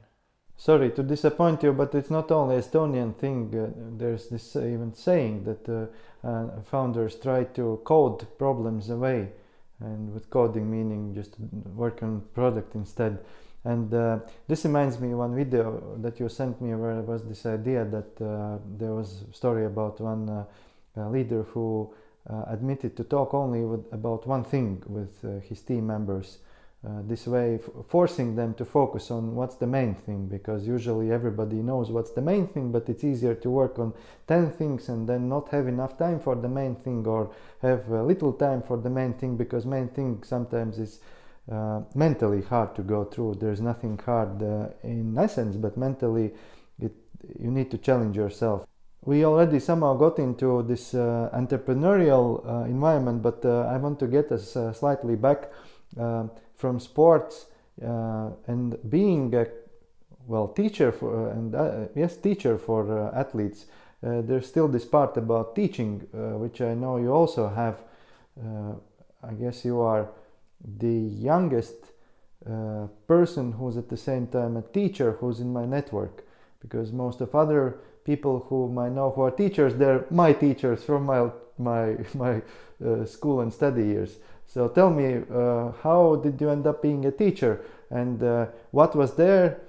[0.58, 3.38] Sorry to disappoint you, but it's not only Estonian thing.
[3.54, 3.66] Uh,
[3.98, 9.32] there's this even saying that uh, uh, founders try to code problems away,
[9.80, 11.36] and with coding meaning just
[11.74, 13.18] work on product instead.
[13.66, 17.84] And uh, this reminds me one video that you sent me where was this idea
[17.84, 21.92] that uh, there was a story about one uh, leader who
[22.30, 26.38] uh, admitted to talk only with, about one thing with uh, his team members.
[26.86, 31.56] Uh, this way, forcing them to focus on what's the main thing, because usually everybody
[31.56, 33.92] knows what's the main thing, but it's easier to work on
[34.28, 38.32] 10 things and then not have enough time for the main thing, or have little
[38.32, 41.00] time for the main thing, because main thing sometimes is
[41.50, 43.34] uh, mentally hard to go through.
[43.34, 46.32] There's nothing hard uh, in essence, but mentally,
[46.80, 46.92] it,
[47.38, 48.66] you need to challenge yourself.
[49.04, 54.08] We already somehow got into this uh, entrepreneurial uh, environment, but uh, I want to
[54.08, 55.52] get us uh, slightly back
[56.56, 57.46] from sports
[57.80, 59.46] and being a
[60.26, 61.54] well teacher for and
[61.94, 63.66] yes teacher for athletes.
[64.02, 66.00] there's still this part about teaching,
[66.40, 67.76] which I know you also have.
[69.22, 70.08] I guess you are
[70.64, 70.98] the
[71.30, 71.74] youngest
[72.48, 76.24] uh, person who's at the same time a teacher who's in my network
[76.60, 81.04] because most of other people whom I know who are teachers they're my teachers from
[81.04, 82.42] my my my
[82.84, 84.16] uh, school and study years.
[84.46, 87.64] So tell me uh, how did you end up being a teacher?
[87.90, 89.60] And uh, what was there?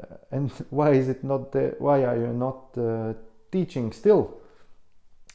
[0.00, 3.12] Uh, and why is it not there why are you not uh,
[3.52, 4.40] teaching still?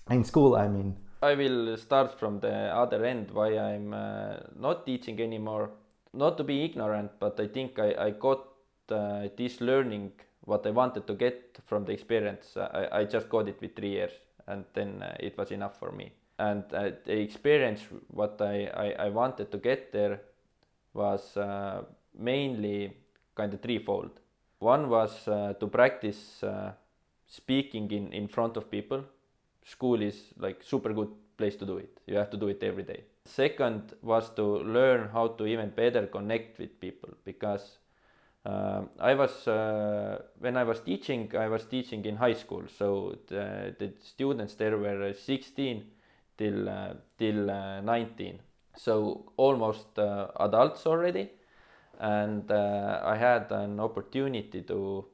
[0.09, 4.85] In school I mean I will start from the other end why I'm uh, not
[4.85, 5.71] teaching anymore.
[6.13, 8.47] Not to be ignorant, but I think I, I got
[8.89, 10.13] uh, this learning
[10.45, 12.55] what I wanted to get from the experience.
[12.55, 14.13] I, I just got it with three years
[14.47, 16.13] and then uh, it was enough for me.
[16.39, 20.21] And uh, the experience what I, I, I, wanted to get there
[20.93, 21.83] was uh,
[22.17, 22.93] mainly
[23.35, 24.21] kind of threefold.
[24.59, 26.43] One was uh, to practice
[27.27, 29.03] speaking in, in front of people
[29.63, 31.99] school is like super good place to do it.
[32.05, 33.03] You have to do it every day.
[33.25, 37.77] Second was to learn how to even better connect with people because
[38.45, 43.17] uh, I was uh, when I was teaching, I was teaching in high school, so
[43.27, 45.83] the, the students there were 16
[46.37, 48.39] till uh, till uh, 19,
[48.75, 51.29] so almost uh, adults already,
[51.99, 55.05] and uh, I had an opportunity to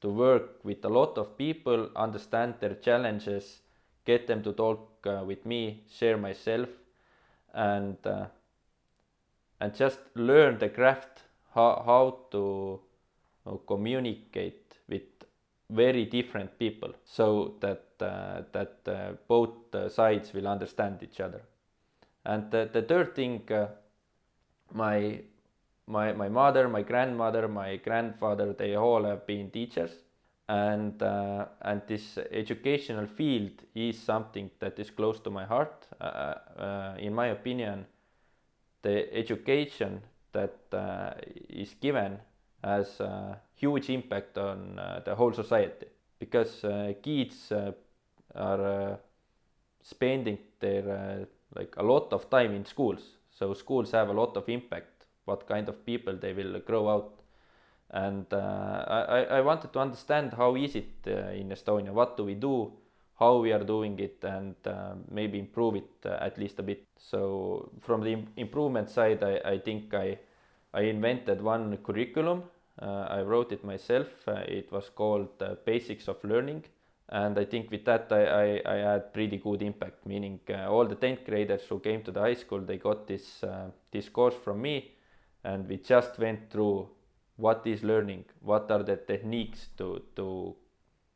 [0.00, 3.60] to work with a lot of people, understand their challenges
[4.06, 6.68] get them to talk uh, with me, share myself,
[7.52, 8.26] and uh,
[9.60, 11.22] and just learn the craft
[11.54, 12.80] how how to
[13.46, 15.02] uh, communicate with
[15.68, 21.42] very different people, so that uh, that uh, both sides will understand each other.
[22.24, 23.68] And the, third thing, uh,
[24.72, 25.20] my
[25.86, 29.90] my my mother, my grandmother, my grandfather, they all have been teachers,
[30.48, 35.86] and uh, and this educational field is something that is close to my heart.
[36.00, 37.86] Uh, uh, in my opinion,
[38.82, 41.12] the education that uh,
[41.48, 42.18] is given
[42.62, 45.86] has a huge impact on uh, the whole society
[46.18, 47.52] because uh, kids
[48.34, 48.98] are
[49.82, 54.48] spending their like a lot of time in schools so schools have a lot of
[54.48, 57.15] impact what kind of people they will grow out.
[57.90, 62.24] And uh, I, I wanted to understand how is it uh, in Estonia, what do
[62.24, 62.72] we do,
[63.18, 66.84] how we are doing it, and uh, maybe improve it uh, at least a bit.
[66.98, 70.18] So from the Im- improvement side, I, I think I,
[70.74, 72.44] I invented one curriculum.
[72.80, 74.08] Uh, I wrote it myself.
[74.26, 76.62] Uh, it was called Basics of Learning
[77.08, 80.04] and I think with that I, I, I had pretty good impact.
[80.06, 83.44] Meaning all the tenth graders who came to the high school, they got this
[83.92, 84.90] this course from me,
[85.44, 86.88] and we just went through
[87.36, 88.24] what is learning?
[88.40, 90.56] What are the techniques to to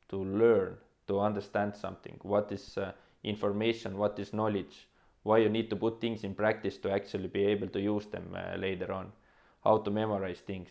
[0.09, 0.77] to learn
[1.09, 2.19] to understand something?
[2.23, 3.99] What is uh, information?
[3.99, 4.89] What is knowledge?
[5.23, 8.35] Why you need to put things in practice to actually be able to use them
[8.35, 9.13] uh, later on?
[9.65, 10.71] How to memorize things?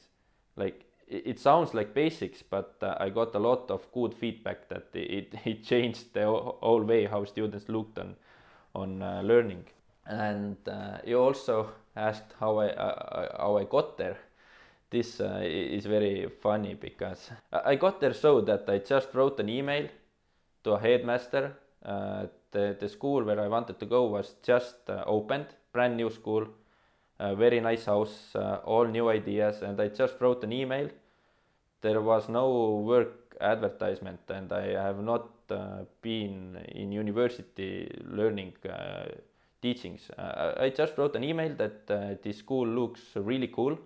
[0.55, 4.89] Like it, sounds like basics but uh, i got a lot of good feedback that
[4.93, 8.15] it, it changed the whole way how students looked on
[8.75, 9.65] on uh, learning.
[10.05, 14.17] And uh, you also asked how I uh, how I got there.
[14.89, 19.47] This uh, is very funny because I got there so that I just wrote an
[19.47, 19.87] email
[20.63, 21.53] to a headmaster.
[21.85, 26.09] Uh, the the school where I wanted to go was just uh, opened, brand new
[26.09, 26.47] school,
[27.19, 30.89] very nice house, uh, all new ideas, and I just wrote an email.
[31.81, 38.53] There was no work advertisement, and I have not uh, been in university learning
[39.61, 40.09] teachings.
[40.17, 43.77] Uh, I just wrote an email that this school looks really cool.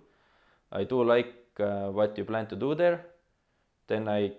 [0.72, 3.06] I do like uh, what you plan to do there.
[3.86, 4.32] Then I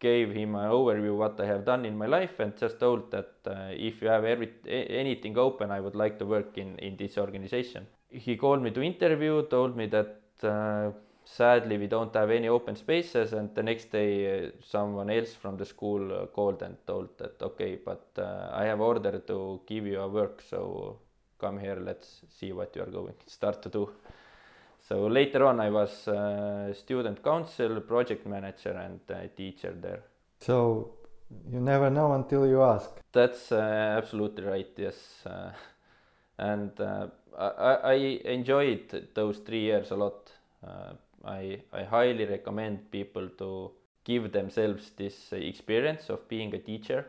[0.00, 3.32] gave him an overview what I have done in my life and just told that
[3.46, 7.18] uh, if you have every anything open, I would like to work in in this
[7.18, 7.86] organization.
[8.08, 10.90] He called me to interview, told me that uh,
[11.24, 15.56] sadly we don't have any open spaces and the next day uh, someone else from
[15.56, 19.86] the school uh, called and told that okay but uh, i have order to give
[19.86, 20.98] you a work so
[21.38, 23.88] come here let's see what you are going start to do
[24.88, 29.00] so later on i was uh, student council project manager and
[29.36, 30.02] teacher there.
[30.40, 30.94] So
[31.50, 32.90] you never know until you ask.
[33.12, 35.50] That's uh, absolutely right yes uh,
[36.38, 36.70] and
[37.38, 37.94] I, I
[38.24, 40.30] enjoyed those three years a lot.
[41.24, 43.70] I, I highly recommend people to
[44.04, 47.06] give themselves this experience of being a teacher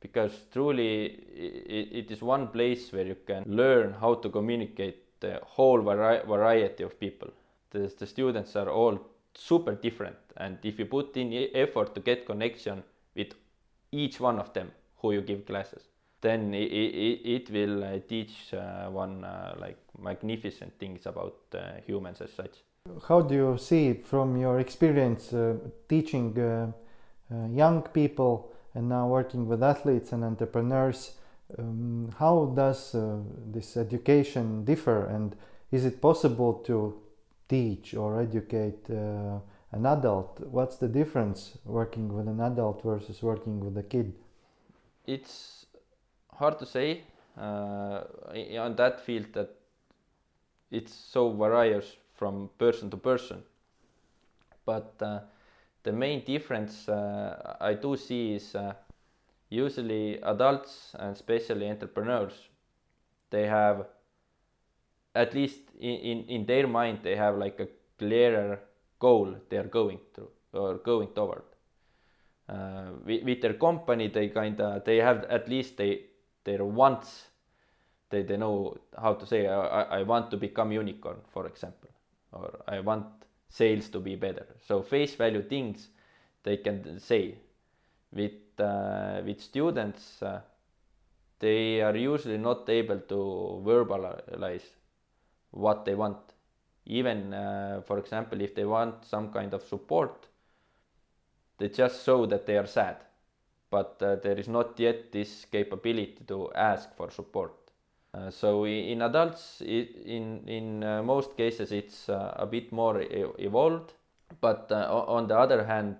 [0.00, 5.40] because truly it, it is one place where you can learn how to communicate the
[5.42, 7.28] whole vari- variety of people.
[7.70, 8.98] The, the students are all
[9.34, 12.82] super different and if you put in effort to get connection
[13.14, 13.34] with
[13.92, 15.82] each one of them who you give classes
[16.20, 21.80] then it, it, it will uh, teach uh, one uh, like magnificent things about uh,
[21.86, 22.56] humans as such
[23.06, 25.54] how do you see from your experience uh,
[25.88, 26.72] teaching
[27.52, 31.17] young people and now working with athletes and entrepreneurs?
[31.56, 35.34] Um, how does uh, this education differ, and
[35.70, 37.00] is it possible to
[37.48, 39.38] teach or educate uh,
[39.72, 40.40] an adult?
[40.40, 44.12] What's the difference working with an adult versus working with a kid?
[45.06, 45.66] It's
[46.30, 47.02] hard to say
[47.38, 48.02] uh,
[48.58, 49.54] on that field that
[50.70, 53.42] it's so various from person to person.
[54.66, 55.20] But uh,
[55.82, 58.74] the main difference uh, I do see is uh,
[59.48, 62.34] usually adults and especially entrepreneurs,
[63.30, 63.86] they have
[65.14, 68.60] at least in, in, in their mind they have like a clearer
[68.98, 71.42] goal they are going through or going toward.
[72.48, 76.00] Uh, with, with, their company they kind of they have at least they
[76.44, 77.26] their wants
[78.08, 81.90] they, they know how to say I, I want to become unicorn for example
[82.32, 83.06] or I want
[83.48, 84.46] sales to be better.
[84.66, 85.88] So face value things
[86.42, 87.36] they can say.
[88.12, 90.40] With uh, with students, uh,
[91.38, 94.64] they are usually not able to verbalize
[95.50, 96.18] what they want.
[96.86, 100.26] Even uh, for example, if they want some kind of support,
[101.58, 102.96] they just show that they are sad,
[103.70, 107.52] but uh, there is not yet this capability to ask for support.
[108.14, 113.04] Uh, so in adults, in in uh, most cases, it's a bit more
[113.38, 113.92] evolved,
[114.40, 115.96] but on the other hand,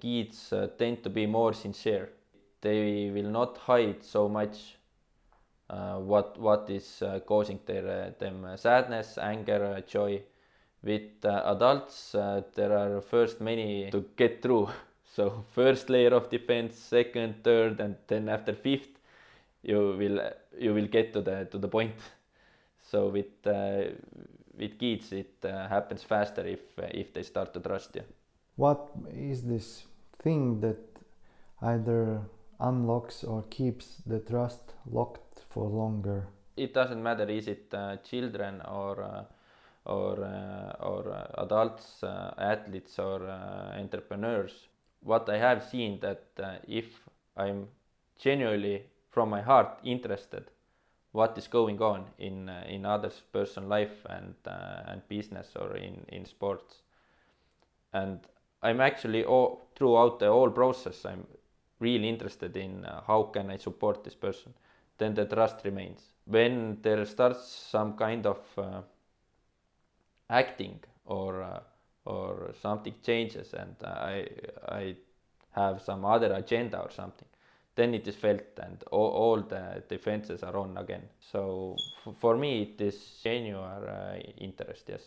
[0.00, 2.10] kids tend to be more sincere.
[2.60, 4.76] They will not hide so much
[5.70, 10.22] uh, what what is uh, causing their them sadness, anger, joy.
[10.82, 14.68] With adults, there are first many to get through.
[15.12, 19.00] So first layer of defense, second, third, and then after fifth,
[19.62, 20.20] you will
[20.58, 21.96] you will get to the to the point.
[22.80, 23.96] So with uh,
[24.56, 26.60] with kids, it uh, happens faster if
[26.94, 28.02] if they start to trust you.
[28.60, 29.84] What is this
[30.18, 30.82] thing that
[31.62, 32.20] either
[32.58, 36.26] unlocks or keeps the trust locked for longer?
[36.58, 37.24] It doesn't matter.
[37.24, 39.24] Is it uh, children or uh,
[39.86, 43.26] or uh, or uh, adults, athletes or
[43.78, 44.68] entrepreneurs?
[45.02, 46.22] What I have seen that
[46.68, 47.08] if
[47.38, 47.68] I'm
[48.18, 50.50] genuinely from my heart interested
[51.12, 55.76] what is going on in uh, in others person life and uh, and business or
[55.76, 56.82] in in sports
[57.92, 58.20] and
[58.62, 61.26] i'm actually all throughout the whole process i'm
[61.78, 64.52] really interested in uh, how can i support this person
[64.98, 68.82] then the trust remains when there starts some kind of uh,
[70.28, 71.60] acting or uh,
[72.04, 74.26] or something changes and i
[74.68, 74.94] i
[75.52, 77.28] have some other agenda or something
[77.80, 81.02] then it is felt and all, all the defenses are on again.
[81.32, 81.76] So
[82.18, 85.02] for me, it is genuine uh, interest, yes.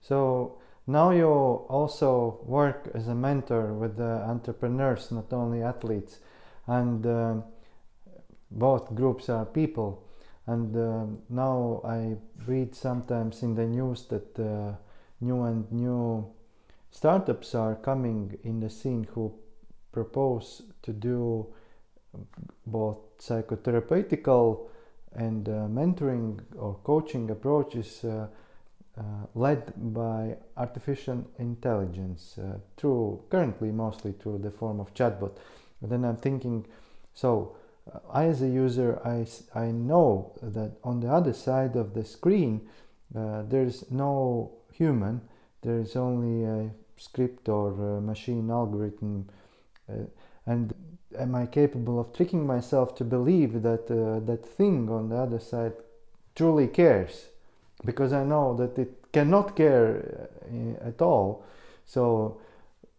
[0.00, 0.58] So
[0.88, 6.18] now you also work as a mentor with the entrepreneurs, not only athletes,
[6.66, 7.34] and uh,
[8.50, 10.02] both groups are people.
[10.46, 12.16] And uh, now I
[12.46, 14.76] read sometimes in the news that uh,
[15.20, 16.26] new and new
[16.90, 19.34] startups are coming in the scene who
[19.92, 21.46] propose to do
[22.66, 24.68] both psychotherapeutical
[25.12, 28.28] and uh, mentoring or coaching approaches uh,
[29.34, 35.32] led by artificial intelligence uh, through currently mostly through the form of chatbot
[35.80, 36.66] but then i'm thinking
[37.14, 37.56] so
[37.92, 42.04] uh, i as a user I, I know that on the other side of the
[42.04, 42.68] screen
[43.14, 45.20] uh, there's no human
[45.62, 49.28] there is only a script or a machine algorithm
[50.46, 50.74] and
[51.18, 55.38] am I capable of tricking myself to believe that uh, that thing on the other
[55.38, 55.74] side
[56.34, 57.26] truly cares?
[57.84, 61.44] Because I know that it cannot care uh, at all.
[61.86, 62.40] So,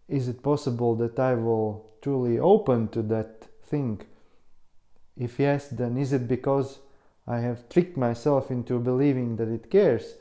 [0.08, 4.02] is it possible that I will truly open to that thing?
[5.18, 6.80] If yes, then is it because
[7.28, 10.16] I have tricked myself into believing that it cares?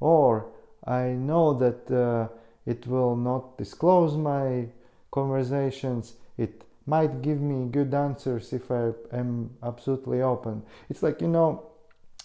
[0.00, 0.46] Or
[0.86, 2.28] I know that uh,
[2.64, 4.68] it will not disclose my
[5.10, 10.62] conversations, it might give me good answers if I am absolutely open.
[10.90, 11.66] It's like, you know,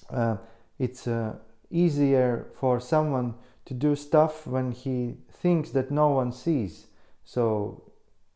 [0.10, 0.38] uh,
[0.80, 1.36] it's uh,
[1.72, 6.88] easier for someone to do stuff when he thinks that no one sees.
[7.24, 7.84] So,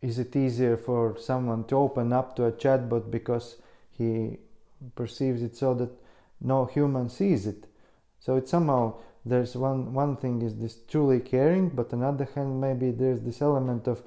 [0.01, 3.55] is it easier for someone to open up to a chatbot because
[3.91, 4.37] he
[4.95, 5.91] perceives it so that
[6.41, 7.65] no human sees it?
[8.19, 12.29] So, it's somehow there's one one thing is this truly caring, but on the other
[12.35, 14.03] hand, maybe there's this element of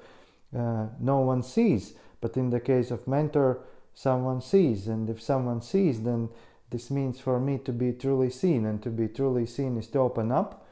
[0.55, 3.59] uh, no one sees but in the case of mentor,
[3.93, 6.29] someone sees, and if someone sees, then
[6.69, 9.99] this means for me to be truly seen, and to be truly seen is to
[9.99, 10.65] open up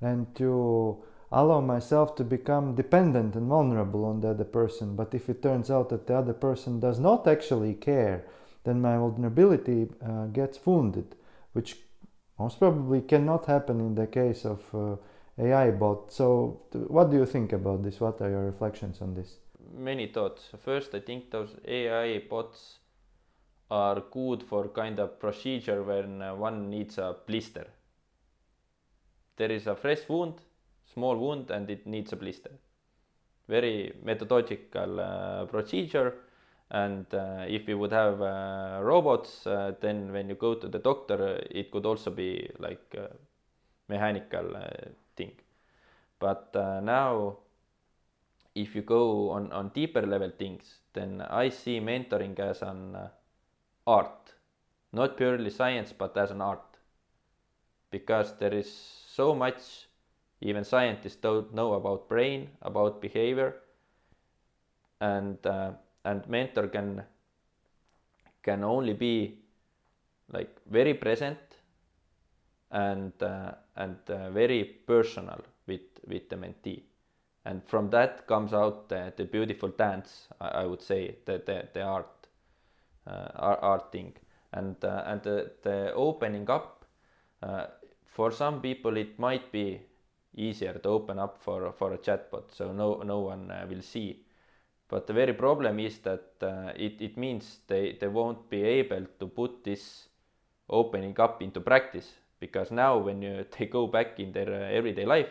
[0.00, 4.96] and to allow myself to become dependent and vulnerable on the other person.
[4.96, 8.24] But if it turns out that the other person does not actually care,
[8.64, 11.14] then my vulnerability uh, gets wounded,
[11.52, 11.78] which
[12.38, 14.96] most probably cannot happen in the case of uh,
[15.38, 16.12] AI bot.
[16.12, 18.00] So, what do you think about this?
[18.00, 19.36] What are your reflections on this?
[19.74, 20.48] many thoughts.
[20.64, 22.78] First, I think those AI bots
[23.72, 27.66] are good for kind of procedure when uh, one needs a blister.
[29.36, 30.34] There is a fresh wound,
[30.92, 32.50] small wound, and it needs a blister.
[33.48, 36.14] Very methodological uh, procedure.
[36.70, 40.78] And uh, if you would have uh, robots, uh, then when you go to the
[40.78, 43.08] doctor, uh, it could also be like a
[43.88, 44.54] mechanical
[45.16, 45.32] thing.
[46.18, 47.38] But now
[48.54, 52.96] if you go on, on deeper level things, then I see mentoring as an
[53.86, 54.34] art,
[54.92, 56.60] not purely science, but as an art.
[57.90, 59.88] Because there is so much
[60.40, 63.54] even scientists don't know about brain, about behavior,
[65.00, 65.72] and uh,
[66.04, 67.02] and mentor can
[68.42, 69.38] can only be
[70.32, 71.38] like very present
[72.70, 76.82] and uh, and uh, very personal with with the mentee.
[77.44, 81.68] And from that comes out the, the beautiful dance I, I, would say the the,
[81.72, 82.21] the art
[83.06, 84.14] uh, art, art thing.
[84.52, 86.84] And uh, and the, the opening up
[87.42, 87.66] uh,
[88.04, 89.80] for some people it might be
[90.36, 94.24] easier to open up for for a chatbot so no no one uh, will see.
[94.88, 99.06] But the very problem is that uh, it, it means they, they won't be able
[99.20, 100.08] to put this
[100.68, 105.06] opening up into practice because now when you, they go back in their uh, everyday
[105.06, 105.30] life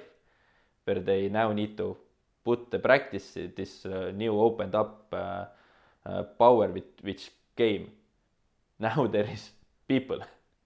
[0.86, 1.96] where they now need to
[2.44, 5.46] put the practice this uh, new opened up uh,
[6.06, 7.30] uh, power with which
[7.62, 7.86] came
[8.82, 9.52] now there is
[9.88, 10.20] people.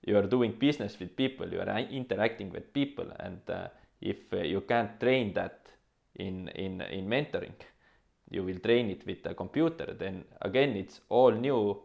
[0.08, 1.52] You are doing business with people.
[1.52, 3.08] You are interacting with people.
[3.20, 3.68] And uh,
[4.02, 5.68] if uh, you can't train that
[6.16, 7.56] in in in mentoring
[8.32, 9.94] you will train it with a computer.
[9.94, 11.78] Then again it's all new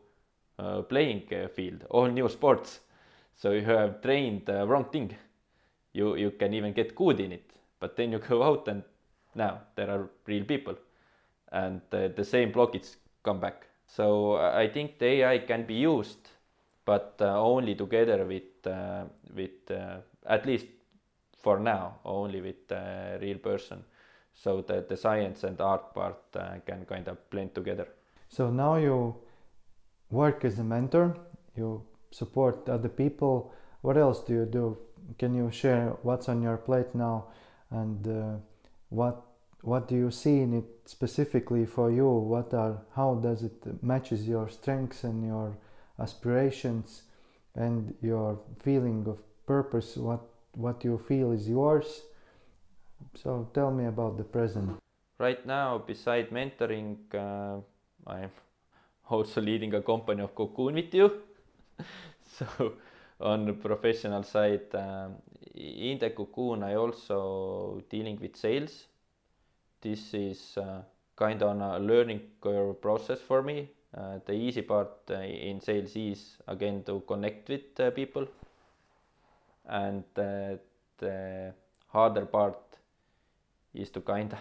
[0.58, 2.80] uh, playing uh, field all new sports.
[3.34, 5.16] So you have trained the wrong thing.
[5.92, 7.50] You you can even get good in it.
[7.80, 8.84] But then you go out and
[9.34, 10.76] now there are real people.
[11.52, 15.74] And uh, the same blockage come back so uh, i think the ai can be
[15.74, 16.28] used
[16.84, 19.70] but uh, only together with uh, with
[20.26, 20.66] at least
[21.42, 23.84] for now only with a real person.
[24.34, 27.88] So that the science and art part uh, can kind of blend together.
[28.28, 29.16] So now you
[30.10, 31.16] work as a mentor
[31.56, 33.52] you support other people.
[33.82, 34.78] What else do you do?
[35.18, 37.26] Can you share what's on your plate now?
[37.70, 38.36] And uh,
[38.88, 39.22] what
[39.62, 44.26] what do you see in it specifically for you what are how does it matches
[44.26, 45.48] your strengths and your
[45.98, 47.02] aspirations
[47.54, 50.22] and your feeling of purpose what
[50.54, 52.02] what you feel is yours.
[53.14, 54.78] So tell me about the present.
[55.18, 57.60] Right now, beside mentoring, uh,
[58.06, 58.30] I'm
[59.08, 61.10] also leading a company of Cocoon with you.
[62.38, 62.74] so
[63.20, 65.16] on the professional side, um,
[65.54, 68.86] in the Cocoon, I also dealing with sales.
[69.80, 70.82] This is uh,
[71.16, 73.68] kind of a learning curve process for me.
[73.96, 78.26] Uh, the easy part uh, in sales is again to connect with people
[79.66, 80.60] and the
[81.88, 82.58] harder part
[83.74, 84.38] is to kind of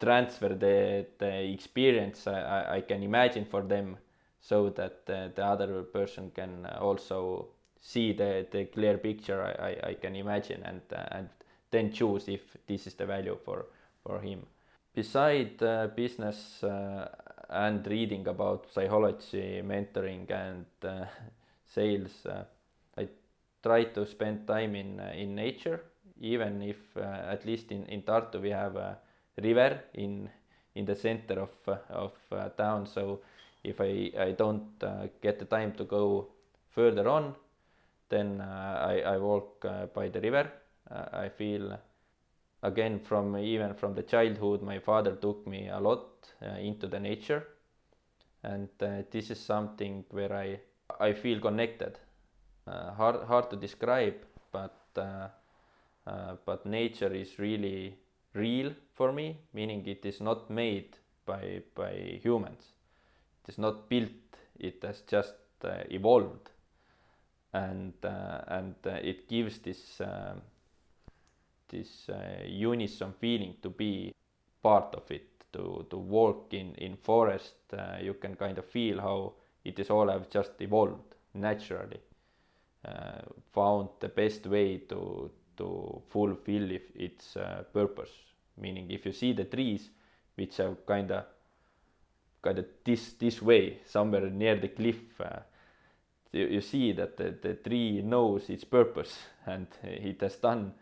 [0.00, 3.96] transfer the, the experience I, I can imagine for them
[4.40, 7.48] so that uh, the other person can also
[7.80, 11.28] see the, the clear picture I, I, I can imagine and, uh, and
[11.70, 13.66] then choose if this is the value for,
[14.06, 14.46] for him.
[14.94, 17.08] Beside uh, business uh,
[17.50, 21.04] and reading about psychology, mentoring and uh,
[21.66, 22.26] sales,
[22.96, 23.08] I
[23.62, 25.80] try to spend time in uh, in nature
[26.20, 28.96] even if uh, at least in in Tartu we have a
[29.42, 30.30] river in
[30.74, 32.12] in the center of uh, of
[32.56, 33.20] town so
[33.64, 34.78] if I I don't
[35.20, 36.28] get the time to go
[36.70, 37.34] further on
[38.08, 40.50] then I I walk by the river
[40.90, 41.78] I feel
[42.62, 46.98] again from even from the childhood my father took me a lot uh, into the
[46.98, 47.46] nature
[48.42, 50.58] and uh, this is something where i
[51.00, 51.98] i feel connected
[52.66, 54.16] uh, hard hard to describe,
[54.50, 55.28] but uh,
[56.06, 57.96] uh, but nature is really
[58.34, 62.72] real for me, meaning it is not made by by humans.
[63.44, 64.10] It is not built.
[64.58, 66.50] It has just evolved,
[67.52, 70.00] and and it gives this
[71.68, 74.14] this uh, unison feeling to be
[74.62, 79.00] part of it to to walk in in forest uh, you can kind of feel
[79.00, 79.32] how
[79.64, 82.00] it is all have just evolved naturally
[82.86, 88.10] uh, found the best way to to fulfill if its uh, purpose.
[88.58, 89.90] Meaning, if you see the trees
[90.34, 91.24] which are kind of
[92.42, 95.40] kind of this this way somewhere near the cliff, uh,
[96.32, 100.72] you, you see that the, the tree knows its purpose and it has done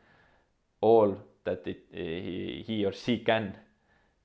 [0.84, 3.56] all that it, he, he or she can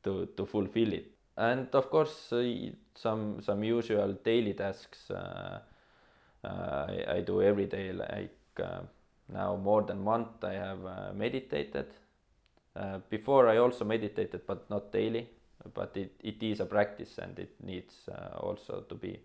[0.03, 1.11] to, to fulfill it.
[1.37, 5.09] And of course, uh, some some usual daily tasks.
[5.09, 5.59] Uh,
[6.43, 8.81] uh, I, I do every day like uh,
[9.27, 11.87] now more than month I have uh, meditated.
[13.09, 15.27] before I also meditated, but not daily.
[15.73, 19.19] But it, it is a practice and it needs also to be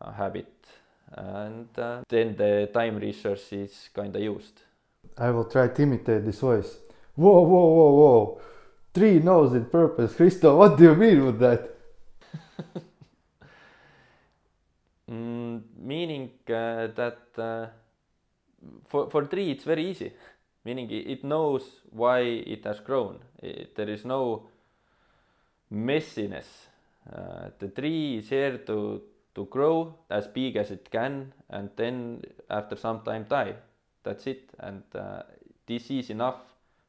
[0.00, 0.66] a habit.
[1.12, 1.68] And
[2.08, 4.62] then the time resource is kind of used.
[5.18, 6.78] I will try to imitate this voice.
[7.14, 8.40] Whoa, whoa, whoa, whoa.
[8.94, 10.14] Three knows in purpose.
[10.14, 11.70] Christo, what do you mean with that?
[15.10, 17.66] Mm, meaning uh, that uh,
[18.86, 20.12] for, for tree it's very easy.
[20.64, 23.18] meaning it knows why it has grown.
[23.42, 24.48] It, there is no
[25.72, 26.46] messiness.
[27.12, 29.02] Uh, the tree is here to,
[29.34, 33.54] to grow as big as it can and then after some time die.
[34.02, 34.50] That's it.
[34.58, 35.22] And uh,
[35.66, 36.40] this is enough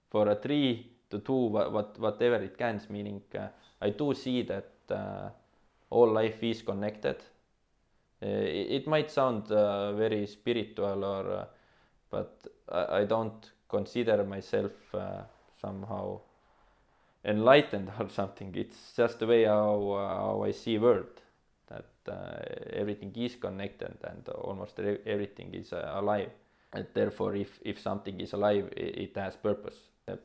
[0.10, 2.82] for a tree to do what, what whatever it can.
[2.90, 3.48] Meaning uh,
[3.82, 5.30] I do see that uh,
[5.90, 7.18] all life is connected
[8.24, 11.46] Eh, it might sound uh, very spiritual or uh,
[12.10, 15.24] but I, I, don't consider myself uh,
[15.60, 16.22] somehow
[17.26, 21.20] enlightened or something it's just the way how, how i see world
[21.68, 22.40] that uh,
[22.72, 26.30] everything is connected and almost everything is uh, alive
[26.74, 29.76] and therefore if, if something is alive it, has purpose.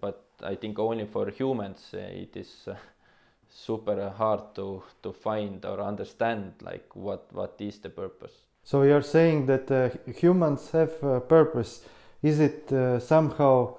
[0.00, 2.74] But i think only for humans uh, it is uh,
[3.48, 8.32] super hard to to find or understand like what what is the purpose.
[8.64, 11.82] So you're saying that uh, humans have a purpose.
[12.22, 13.76] Is it uh, somehow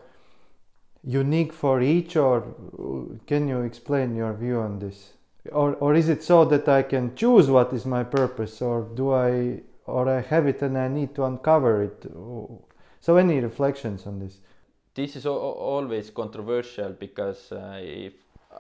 [1.04, 2.44] unique for each or
[3.28, 5.14] can you explain your view on this?
[5.52, 9.14] Or, or is it so that i can choose what is my purpose or do
[9.14, 12.06] i or i have it and i need to uncover it.
[13.02, 14.40] So any reflections on this?
[14.94, 18.14] This is always controversial because uh, if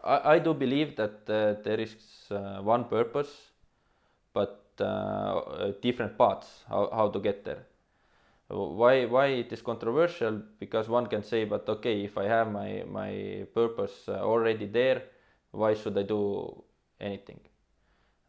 [0.03, 1.95] I, I, do believe that uh, there is
[2.31, 3.51] uh, one purpose
[4.33, 7.65] but uh, different paths how, how to get there.
[8.47, 10.41] Why why it is controversial?
[10.59, 15.03] Because one can say but okay if i have my my purpose uh, already there
[15.51, 16.63] why should i do
[16.99, 17.39] anything?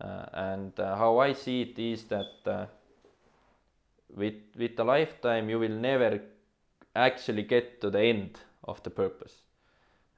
[0.01, 2.67] Uh, and uh, how i see it is that uh,
[4.17, 6.21] with with a lifetime you will never
[6.95, 9.35] actually get to the end of the purpose.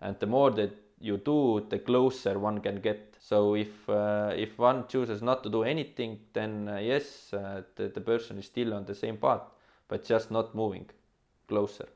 [0.01, 3.16] And the more that you do the closer one can get.
[3.20, 8.01] So if uh, if one chooses not to do anything then uh, yes the, the
[8.01, 9.43] person is still on the same path
[9.88, 10.86] but just not moving
[11.49, 11.88] closer.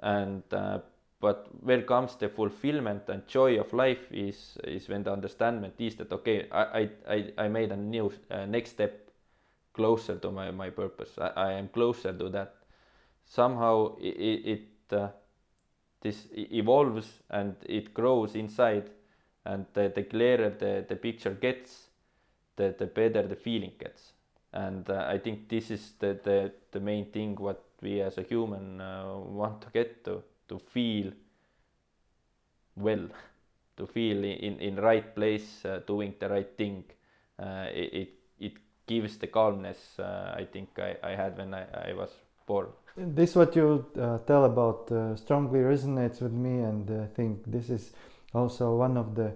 [0.00, 0.78] And uh,
[1.20, 5.96] but where comes the fulfillment and joy of life is is when the understanding is
[5.96, 9.05] that okay I I, I made a new uh, next step
[9.76, 11.10] closer to my, my purpose.
[11.18, 12.54] I, I am closer to that.
[13.26, 15.08] Somehow it, it uh,
[16.00, 18.90] this evolves and it grows inside
[19.44, 21.88] and the, the clearer the, the picture gets
[22.56, 24.12] the, the better the feeling gets.
[24.52, 28.22] And uh, I think this is the, the the main thing what we as a
[28.22, 31.12] human uh, want to get to to feel
[32.76, 33.08] well
[33.76, 36.84] to feel in in right place uh, doing the right thing.
[37.38, 38.08] Uh, it, it,
[38.38, 38.52] it
[38.86, 42.10] gives the calmness uh, I think I, I had when I, I was
[42.46, 44.86] born this what you uh, tell about
[45.18, 47.90] strongly resonates with me and I think this is
[48.32, 49.32] also one of the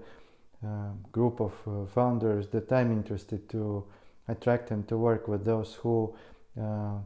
[1.12, 1.53] group of
[1.90, 3.84] founders that I'm interested to
[4.28, 6.14] attract and to work with those who
[6.61, 6.98] uh,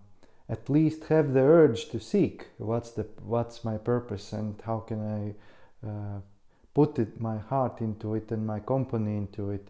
[0.49, 5.01] at least have the urge to seek what's the what's my purpose and how can
[5.19, 6.21] I uh,
[6.75, 9.69] put it my heart into it and my company into it.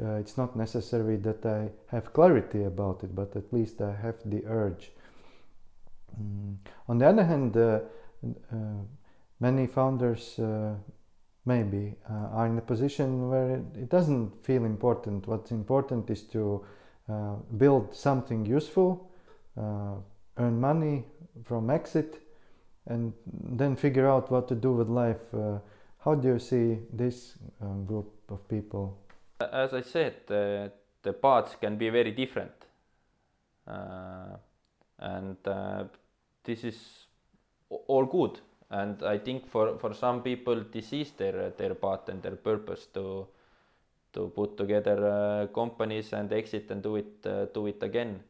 [0.00, 4.16] Uh, it's not necessary that I have clarity about it, but at least I have
[4.24, 4.90] the urge.
[6.20, 6.56] Mm.
[6.88, 7.80] On the other hand, uh,
[8.52, 8.56] uh,
[9.40, 10.74] many founders uh,
[11.44, 15.26] maybe are in a position where it, it doesn't feel important.
[15.26, 16.64] What's important is to
[17.08, 19.10] uh, build something useful,
[19.58, 19.94] uh,
[20.38, 21.04] earn money
[21.44, 22.22] from exit,
[22.86, 25.34] and then figure out what to do with life.
[25.34, 25.58] Uh,
[25.98, 28.98] how do you see this um, group of people?
[29.52, 30.68] As I said, uh,
[31.02, 32.66] the paths can be very different,
[33.66, 34.36] uh,
[34.98, 35.84] and uh,
[36.44, 37.08] this is
[37.68, 38.40] all good.
[38.70, 42.86] And I think for, for some people, this is their their path and their purpose
[42.94, 43.26] to
[44.12, 48.20] to put together uh, companies and exit and do it uh, do it again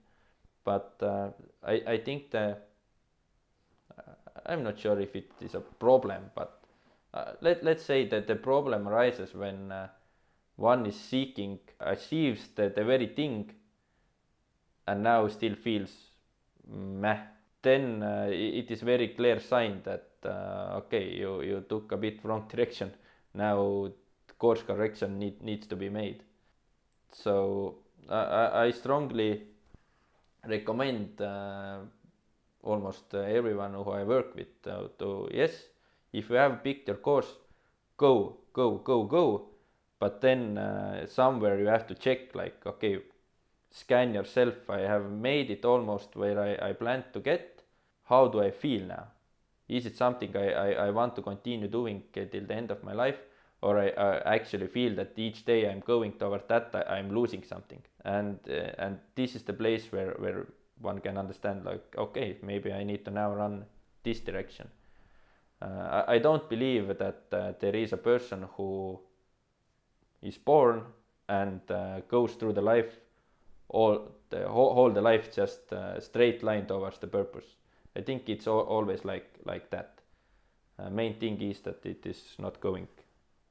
[0.64, 1.30] but uh,
[1.64, 2.56] I, I think the
[4.46, 6.58] I'm not sure if it is a problem but
[7.40, 9.72] let, let's say that the problem arises when
[10.70, 13.50] one is seeking achieves the, the very thing
[14.86, 15.92] and now still feels
[17.04, 17.18] meh
[17.62, 22.24] then uh, it is very clear sign that uh, okay you, you took a bit
[22.24, 22.90] wrong direction
[23.34, 23.90] now
[24.42, 26.24] course correction need, needs to be made.
[27.12, 27.76] So
[28.08, 29.42] I, I strongly
[30.44, 31.78] recommend uh,
[32.64, 35.52] almost uh, everyone who I work with uh, to yes,
[36.12, 37.28] if you have picked your course,
[37.96, 39.51] go, go, go, go.
[40.02, 42.98] But then uh, somewhere you have to check like okay,
[43.70, 44.68] scan yourself.
[44.68, 47.62] I have made it almost where I, I planned to get.
[48.06, 49.04] How do I feel now?
[49.68, 52.92] Is it something I, I, I want to continue doing till the end of my
[52.92, 53.20] life?
[53.60, 57.44] or I, I, actually feel that each day I'm going toward that I, am losing
[57.44, 60.46] something and uh, and this is the place where where
[60.80, 63.64] one can understand like okay maybe I need to now run
[64.02, 64.68] this direction
[65.62, 68.98] uh, I, I, don't believe that uh, there is a person who
[70.22, 70.82] is born
[71.28, 72.98] and uh, goes through the life
[73.72, 77.56] all the whole, the life just uh, straight line towards the purpose.
[77.96, 79.98] I think it's always like like that.
[80.78, 82.88] Uh, main thing is that it is not going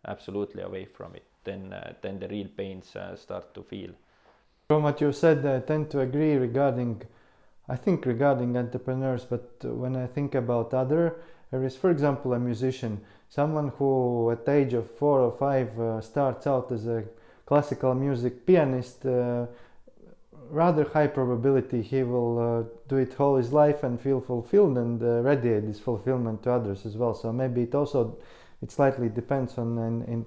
[0.07, 3.91] absolutely away from it, then uh, then the real pains uh, start to feel.
[4.69, 7.01] From what you said, I tend to agree regarding,
[7.67, 11.17] I think regarding entrepreneurs, but when I think about other
[11.51, 13.01] areas, for example, a musician,
[13.31, 17.01] someone who at the age of four or five uh, starts out as a
[17.45, 19.45] classical music pianist, uh,
[20.49, 25.01] rather high probability he will uh, do it all his life and feel fulfilled and
[25.01, 27.13] uh, radiate this fulfillment to others as well.
[27.15, 28.17] So maybe it also
[28.61, 30.25] it slightly depends on in in,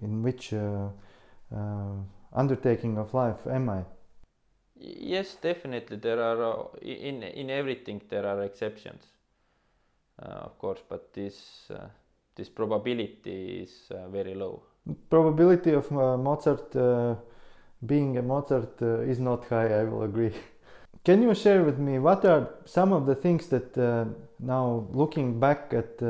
[0.00, 0.88] in which uh,
[1.54, 1.96] uh,
[2.32, 3.84] undertaking of life am I.
[4.74, 5.98] Yes, definitely.
[5.98, 9.02] There are in in everything there are exceptions,
[10.18, 11.70] of course, but this
[12.38, 14.62] this probability is uh, very low.
[15.10, 17.16] Probability of uh, Mozart uh,
[17.84, 19.80] being a Mozart is not high.
[19.80, 20.32] I will agree.
[21.04, 23.76] Can you share with me what are some of the things that
[24.38, 26.00] now looking back at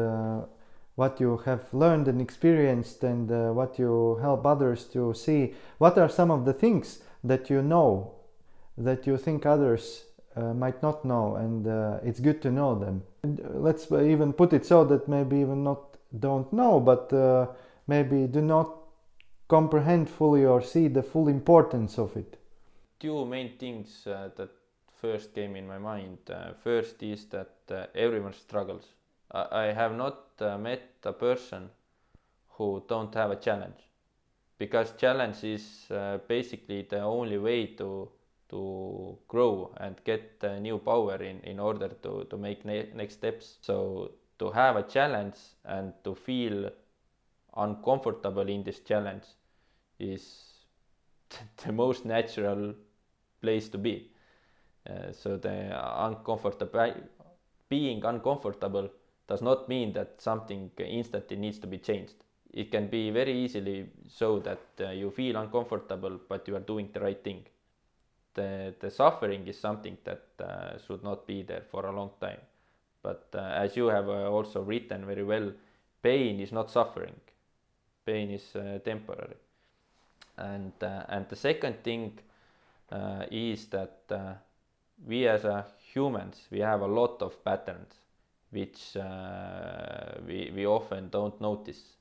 [0.99, 5.97] what you have learned and experienced and uh, what you help others to see what
[5.97, 8.11] are some of the things that you know
[8.77, 13.01] that you think others uh, might not know and uh, it's good to know them
[13.55, 17.47] let's even put it so that maybe even not don't know but uh,
[17.87, 18.75] maybe do not
[19.49, 22.39] comprehend fully or see the full importance of it.
[23.01, 24.51] Two main things uh, that
[25.01, 26.19] first came in my mind.
[26.63, 28.85] First is that everyone struggles.
[29.31, 31.71] I have not uh, met a person
[32.51, 33.89] who don't have a challenge.
[34.59, 38.11] Because challenge is uh, basically the only way to
[38.49, 43.15] to grow and get uh, new power in, in order to, to make ne- next
[43.15, 43.59] steps.
[43.61, 46.71] So to have a challenge and to feel
[47.57, 49.25] uncomfortable in this challenge
[49.99, 50.65] is
[51.65, 52.75] the most natural
[53.41, 54.11] place to be.
[54.89, 55.71] Uh, so the
[56.05, 56.95] uncomfortable
[57.69, 58.89] being uncomfortable
[59.27, 62.15] does not mean that something instantly needs to be changed.
[62.53, 66.89] It can be very easily so that uh, you feel uncomfortable, but you are doing
[66.93, 67.45] the right thing.
[68.35, 72.39] The, the suffering is something that uh, should not be there for a long time.
[73.03, 75.53] But uh, as you have uh, also written very well,
[76.03, 77.15] pain is not suffering.
[78.05, 79.37] Pain is uh, temporary.
[80.37, 82.19] And, uh, and the second thing
[83.31, 84.39] is that
[85.07, 85.45] we as
[85.93, 87.95] humans, we have a lot of patterns
[88.51, 91.97] which uh, we, we often don't notice.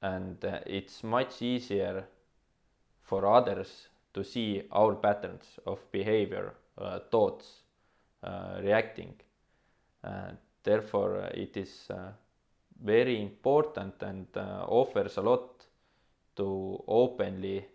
[0.00, 2.04] And uh, it's much easier
[3.02, 7.62] for others to see our patterns of behavior, uh, thoughts,
[8.22, 9.14] uh, reacting.
[10.62, 12.12] Therefore, uh, it is uh,
[12.82, 15.66] very important and offers a lot
[16.36, 17.66] to openly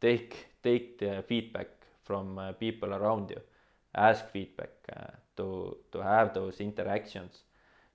[0.00, 1.68] take take the feedback
[2.02, 3.40] from people around you,
[3.94, 4.70] ask feedback,
[5.36, 7.42] to to have those interactions.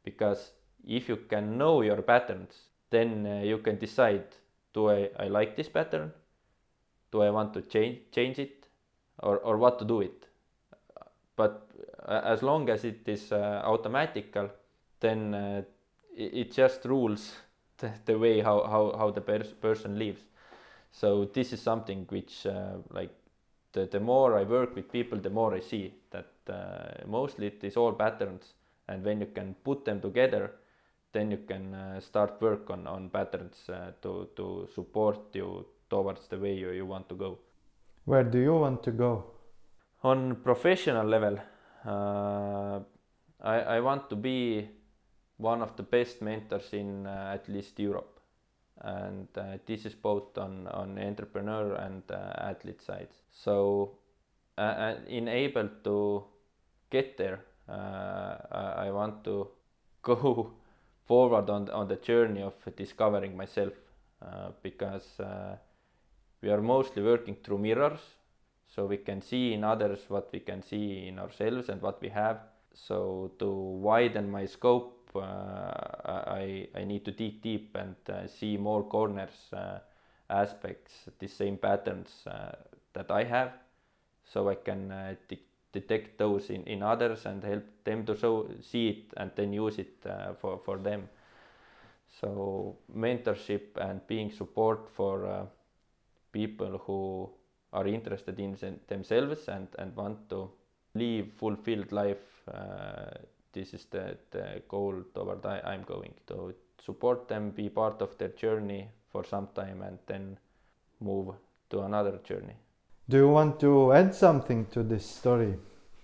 [0.03, 0.51] Because
[0.86, 4.25] if you can know your patterns then uh, you can decide
[4.73, 6.11] do I, I like this pattern?
[7.11, 8.67] Do I want to change change it?
[9.21, 10.28] Or, or what to do it
[11.39, 11.69] but
[12.05, 14.49] uh, as long as it is uh, automatical
[14.99, 15.61] then uh,
[16.17, 17.35] it, just rules
[18.05, 20.21] the, way how, how, how the pers- person lives
[20.91, 23.13] so this is something which uh, like
[23.71, 27.63] the, the more I work with people the more I see that uh, mostly it
[27.63, 28.53] is all patterns
[28.89, 30.51] and when you can put them together
[31.13, 33.69] then you can uh, start work on, on patterns
[34.01, 37.39] to, to support you towards the way you, you want to go.
[38.05, 39.38] Where do you want to go?
[40.04, 41.38] On professional level,
[41.86, 42.80] uh,
[43.41, 44.70] I, I want to be
[45.38, 48.20] one of the best mentors in uh, at least Europe.
[48.82, 53.16] And uh, this is both on, on entrepreneur and uh, athlete sides.
[53.30, 53.97] So,
[55.08, 56.24] in able to
[56.89, 59.47] get there, uh, I want to
[60.02, 60.54] go
[61.06, 63.74] forward on on the journey of discovering myself
[64.22, 65.56] uh, because uh,
[66.41, 68.02] we are mostly working through mirrors
[68.74, 72.09] so we can see in others what we can see in ourselves and what we
[72.09, 72.39] have.
[72.74, 75.20] So to widen my scope uh,
[76.05, 79.80] I, I need to dig deep and uh, see more corners uh,
[80.30, 82.28] aspects the same patterns
[82.93, 83.53] that I have.
[84.24, 85.17] So I can
[85.72, 89.80] detect those in, in others and help them to show see it and then use
[89.80, 91.09] it uh, for, for them.
[92.22, 95.45] So mentorship and being support for uh,
[96.32, 97.30] people who
[97.74, 98.57] are interested in
[98.88, 100.49] themselves and, and want to
[100.95, 103.11] live fulfilled life uh,
[103.53, 106.53] this is the, the goal toward I, i'm going to
[106.84, 110.38] support them be part of their journey for some time and then
[110.99, 111.36] move
[111.70, 112.55] to another journey
[113.09, 115.55] do you want to add something to this story?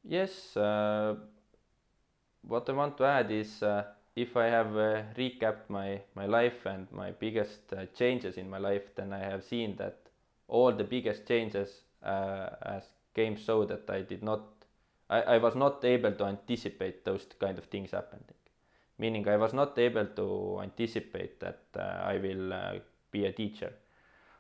[0.03, 1.13] Yes, uh,
[2.41, 3.84] what I want to add is uh,
[4.16, 8.57] if I have uh, recapped my, my life and my biggest uh, changes in my
[8.57, 9.99] life, then I have seen that
[10.48, 12.84] all the biggest changes uh, as
[13.14, 14.41] came so that I did not,
[15.10, 18.26] I, I was not able to anticipate those kind of things happening.
[18.98, 22.80] Meaning I was not able to anticipate that uh, I will
[23.12, 23.74] be a teacher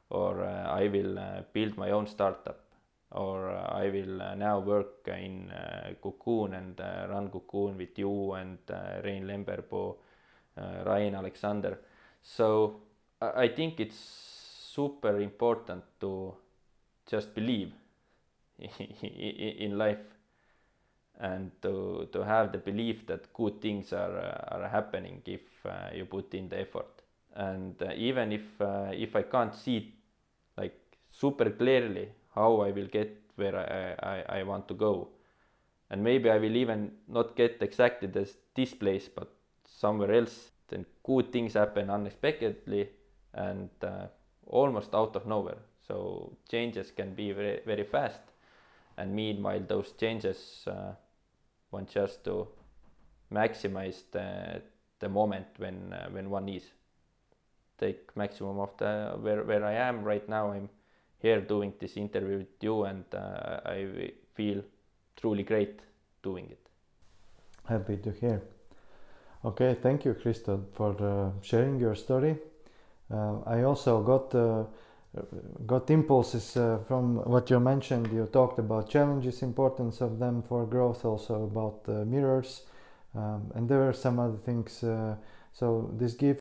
[0.09, 2.59] or uh, I will uh, build my own startup,
[3.11, 7.97] or uh, I will uh, now work in uh, Cocoon and uh, run Cocoon with
[7.97, 9.95] you and uh, Rein Lemberpuu,
[10.57, 11.79] uh, Ryan Alexander.
[12.21, 12.81] So
[13.21, 14.34] I I think it's
[14.75, 16.33] super important to
[17.07, 17.71] just believe
[19.65, 20.05] in life
[21.19, 24.17] and to to have the belief that good things are
[24.51, 26.87] are happening if uh, you put in the effort.
[27.35, 29.93] And uh, even if uh, if i can't see
[30.57, 30.75] like
[31.11, 35.09] super clearly how i will get where I, I, I want to go.
[35.89, 39.29] And maybe i will even not get exactly this this place but
[39.67, 42.89] somewhere else then good things happen unexpectedly
[43.33, 44.07] and uh,
[44.47, 48.21] almost out of nowhere so changes can be very very fast
[48.97, 50.93] and meanwhile those changes uh,
[51.71, 52.47] want just to
[53.31, 54.61] maximize the
[54.99, 56.63] the moment when uh, when one is
[57.77, 60.69] take maximum of the where where I am right now I'm
[61.19, 64.63] here doing this interview with you and uh, I feel
[65.15, 65.81] truly great
[66.21, 66.65] doing it
[67.67, 68.43] Happy to hear.
[69.43, 72.37] Okay, thank you, Christo, for uh, sharing your story.
[73.11, 74.63] Uh, I also got uh,
[75.65, 78.11] got impulses uh, from what you mentioned.
[78.11, 82.63] You talked about challenges, importance of them for growth, also about mirrors,
[83.13, 84.83] um, and there are some other things.
[85.53, 86.33] So this give